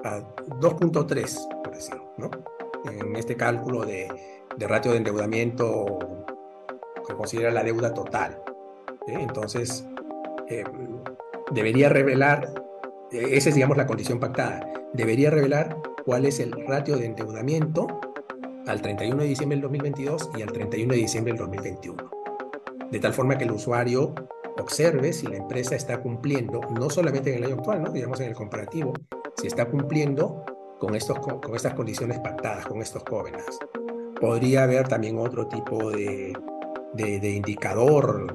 a 0.03 0.19
2.3, 0.59 1.63
por 1.63 1.73
decirlo, 1.73 2.13
¿no? 2.17 2.29
en 2.91 3.15
este 3.15 3.35
cálculo 3.35 3.85
de, 3.85 4.07
de 4.57 4.67
ratio 4.67 4.91
de 4.91 4.97
endeudamiento 4.97 5.99
que 7.07 7.13
considera 7.13 7.51
la 7.51 7.63
deuda 7.63 7.93
total. 7.93 8.41
Entonces, 9.07 9.85
eh, 10.49 10.63
debería 11.51 11.89
revelar, 11.89 12.53
esa 13.11 13.49
es 13.49 13.55
digamos 13.55 13.77
la 13.77 13.87
condición 13.87 14.19
pactada, 14.19 14.67
debería 14.93 15.29
revelar 15.29 15.77
cuál 16.05 16.25
es 16.25 16.39
el 16.39 16.51
ratio 16.67 16.97
de 16.97 17.05
endeudamiento 17.05 17.87
al 18.67 18.81
31 18.81 19.21
de 19.21 19.27
diciembre 19.27 19.55
del 19.57 19.63
2022 19.63 20.31
y 20.37 20.41
al 20.41 20.51
31 20.51 20.93
de 20.93 20.99
diciembre 20.99 21.33
del 21.33 21.39
2021. 21.39 22.11
De 22.91 22.99
tal 22.99 23.13
forma 23.13 23.37
que 23.37 23.43
el 23.43 23.51
usuario 23.51 24.13
observe 24.59 25.13
si 25.13 25.27
la 25.27 25.37
empresa 25.37 25.75
está 25.75 25.99
cumpliendo, 26.01 26.61
no 26.79 26.89
solamente 26.89 27.31
en 27.31 27.37
el 27.37 27.45
año 27.45 27.55
actual, 27.55 27.83
¿no? 27.83 27.91
digamos 27.91 28.19
en 28.19 28.29
el 28.29 28.35
comparativo, 28.35 28.93
si 29.37 29.47
está 29.47 29.65
cumpliendo 29.65 30.45
con, 30.79 30.95
estos, 30.95 31.17
con 31.19 31.55
estas 31.55 31.73
condiciones 31.73 32.19
pactadas, 32.19 32.65
con 32.65 32.81
estos 32.81 33.03
covenants. 33.03 33.59
Podría 34.19 34.63
haber 34.63 34.87
también 34.87 35.17
otro 35.17 35.47
tipo 35.47 35.91
de, 35.91 36.33
de, 36.93 37.29
indicador, 37.29 38.27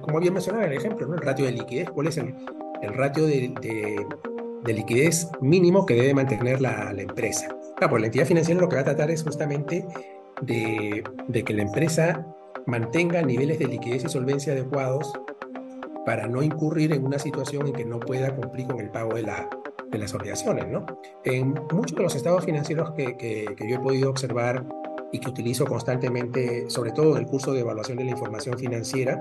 como 0.00 0.18
había 0.18 0.30
mencionado 0.30 0.64
en 0.64 0.72
el 0.72 0.78
ejemplo, 0.78 1.06
¿no? 1.06 1.14
el 1.14 1.20
ratio 1.20 1.46
de 1.46 1.52
liquidez, 1.52 1.90
cuál 1.90 2.08
es 2.08 2.18
el, 2.18 2.34
el 2.82 2.94
ratio 2.94 3.26
de, 3.26 3.52
de, 4.64 4.72
liquidez 4.72 5.28
mínimo 5.40 5.86
que 5.86 5.94
debe 5.94 6.14
mantener 6.14 6.60
la, 6.60 6.92
la 6.92 7.02
empresa. 7.02 7.48
Ah, 7.80 7.88
pues 7.88 8.00
la 8.00 8.06
entidad 8.06 8.26
financiera 8.26 8.60
lo 8.60 8.68
que 8.68 8.76
va 8.76 8.82
a 8.82 8.84
tratar 8.84 9.10
es 9.10 9.22
justamente 9.22 9.86
de, 10.42 11.04
de 11.28 11.44
que 11.44 11.54
la 11.54 11.62
empresa 11.62 12.26
mantenga 12.66 13.22
niveles 13.22 13.58
de 13.58 13.66
liquidez 13.66 14.04
y 14.04 14.08
solvencia 14.08 14.52
adecuados 14.52 15.12
para 16.04 16.26
no 16.26 16.42
incurrir 16.42 16.92
en 16.92 17.04
una 17.04 17.18
situación 17.18 17.66
en 17.68 17.72
que 17.72 17.84
no 17.84 17.98
pueda 17.98 18.34
cumplir 18.34 18.66
con 18.66 18.80
el 18.80 18.90
pago 18.90 19.14
de 19.14 19.22
la, 19.22 19.48
de 19.90 19.98
las 19.98 20.14
obligaciones. 20.14 20.68
¿no? 20.68 20.84
En 21.24 21.54
muchos 21.72 21.96
de 21.96 22.02
los 22.02 22.14
estados 22.14 22.44
financieros 22.44 22.92
que, 22.92 23.16
que, 23.16 23.54
yo 23.68 23.76
he 23.76 23.78
podido 23.78 24.10
observar 24.10 24.64
y 25.12 25.18
que 25.18 25.30
utilizo 25.30 25.66
constantemente, 25.66 26.68
sobre 26.68 26.92
todo 26.92 27.12
en 27.12 27.22
el 27.22 27.26
curso 27.26 27.52
de 27.52 27.60
evaluación 27.60 27.98
de 27.98 28.04
la 28.04 28.10
información 28.10 28.58
financiera, 28.58 29.18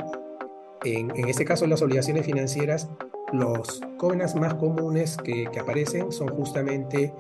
en, 0.83 1.11
en 1.15 1.29
este 1.29 1.45
caso 1.45 1.65
las 1.67 1.81
obligaciones 1.81 2.25
financieras, 2.25 2.89
los 3.31 3.81
covenants 3.97 4.35
más 4.35 4.53
comunes 4.55 5.17
que, 5.17 5.45
que, 5.51 5.59
aparecen 5.59 6.11
son 6.11 6.29
justamente 6.29 7.13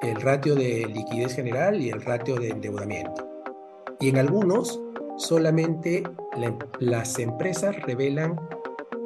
el 0.00 0.20
ratio 0.20 0.54
de 0.54 0.86
liquidez 0.86 1.34
general 1.34 1.80
y 1.80 1.90
el 1.90 2.00
ratio 2.00 2.36
de 2.36 2.48
endeudamiento. 2.48 3.28
Y 4.00 4.08
en 4.08 4.16
algunos, 4.16 4.80
solamente 5.20 6.02
las 6.80 7.18
empresas 7.18 7.76
revelan 7.82 8.40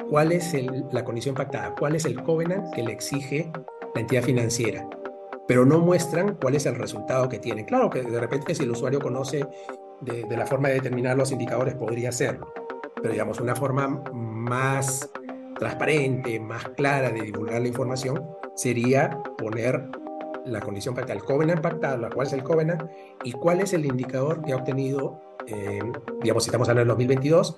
cuál 0.08 0.32
es 0.32 0.54
la 0.92 1.04
condición 1.04 1.34
pactada, 1.34 1.74
cuál 1.74 1.96
es 1.96 2.04
el 2.04 2.22
covenant 2.22 2.72
que 2.72 2.82
le 2.82 2.92
exige 2.92 3.50
la 3.94 4.00
entidad 4.00 4.22
financiera, 4.22 4.88
pero 5.48 5.66
no 5.66 5.80
muestran 5.80 6.36
cuál 6.40 6.54
es 6.54 6.66
el 6.66 6.76
resultado 6.76 7.28
que 7.28 7.38
tienen. 7.38 7.64
Claro 7.64 7.90
que 7.90 8.02
de 8.02 8.20
repente 8.20 8.54
si 8.54 8.62
el 8.62 8.70
usuario 8.70 9.00
conoce 9.00 9.46
de, 10.02 10.24
la 10.36 10.46
forma 10.46 10.68
de 10.68 10.74
determinar 10.74 11.16
los 11.16 11.32
indicadores 11.32 11.74
podría 11.74 12.10
hacerlo, 12.10 12.52
pero 12.94 13.10
digamos 13.10 13.40
una 13.40 13.56
forma 13.56 13.88
más 14.12 15.10
transparente, 15.58 16.38
más 16.38 16.68
clara 16.70 17.10
de 17.10 17.22
divulgar 17.22 17.60
la 17.60 17.68
información 17.68 18.24
sería 18.54 19.10
poner 19.36 19.88
la 20.44 20.60
condición 20.60 20.94
pactada, 20.94 21.14
el 21.14 21.24
covenant 21.24 21.60
pactado, 21.60 22.08
cuál 22.14 22.26
es 22.26 22.32
el 22.34 22.44
covenant 22.44 22.82
y 23.24 23.32
cuál 23.32 23.60
es 23.60 23.72
el 23.72 23.84
indicador 23.84 24.42
que 24.42 24.52
ha 24.52 24.56
obtenido, 24.56 25.20
eh, 25.46 25.80
digamos, 26.22 26.44
si 26.44 26.48
estamos 26.48 26.68
hablando 26.68 26.94
del 26.94 27.08
2022, 27.08 27.54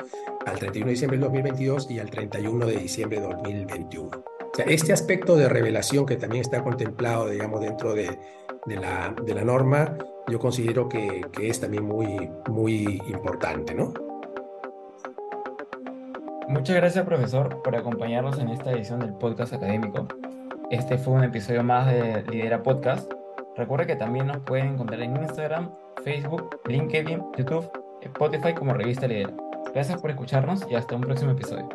al 0.46 0.58
31 0.58 0.86
de 0.86 0.92
diciembre 0.92 1.18
del 1.18 1.24
2022 1.26 1.90
y 1.90 1.98
al 1.98 2.10
31 2.10 2.66
de 2.66 2.76
diciembre 2.76 3.20
de 3.20 3.26
2021 3.26 4.24
este 4.64 4.92
aspecto 4.92 5.36
de 5.36 5.48
revelación 5.48 6.06
que 6.06 6.16
también 6.16 6.40
está 6.40 6.62
contemplado, 6.62 7.28
digamos, 7.28 7.60
dentro 7.60 7.94
de, 7.94 8.18
la, 8.66 9.14
de 9.22 9.34
la, 9.34 9.44
norma, 9.44 9.96
yo 10.28 10.38
considero 10.38 10.88
que, 10.88 11.26
que, 11.32 11.48
es 11.48 11.60
también 11.60 11.84
muy, 11.84 12.30
muy 12.48 13.02
importante, 13.08 13.74
¿no? 13.74 13.92
Muchas 16.48 16.76
gracias, 16.76 17.04
profesor, 17.04 17.60
por 17.62 17.74
acompañarnos 17.76 18.38
en 18.38 18.48
esta 18.48 18.72
edición 18.72 19.00
del 19.00 19.14
podcast 19.14 19.52
académico. 19.52 20.06
Este 20.70 20.96
fue 20.96 21.14
un 21.14 21.24
episodio 21.24 21.62
más 21.62 21.86
de 21.88 22.22
Lidera 22.30 22.62
Podcast. 22.62 23.12
Recuerde 23.56 23.86
que 23.86 23.96
también 23.96 24.28
nos 24.28 24.38
pueden 24.38 24.74
encontrar 24.74 25.00
en 25.02 25.16
Instagram, 25.16 25.70
Facebook, 26.04 26.60
LinkedIn, 26.66 27.22
YouTube, 27.36 27.70
Spotify 28.02 28.54
como 28.54 28.74
Revista 28.74 29.06
Lidera. 29.06 29.32
Gracias 29.74 30.00
por 30.00 30.10
escucharnos 30.10 30.66
y 30.70 30.74
hasta 30.74 30.96
un 30.96 31.02
próximo 31.02 31.32
episodio. 31.32 31.68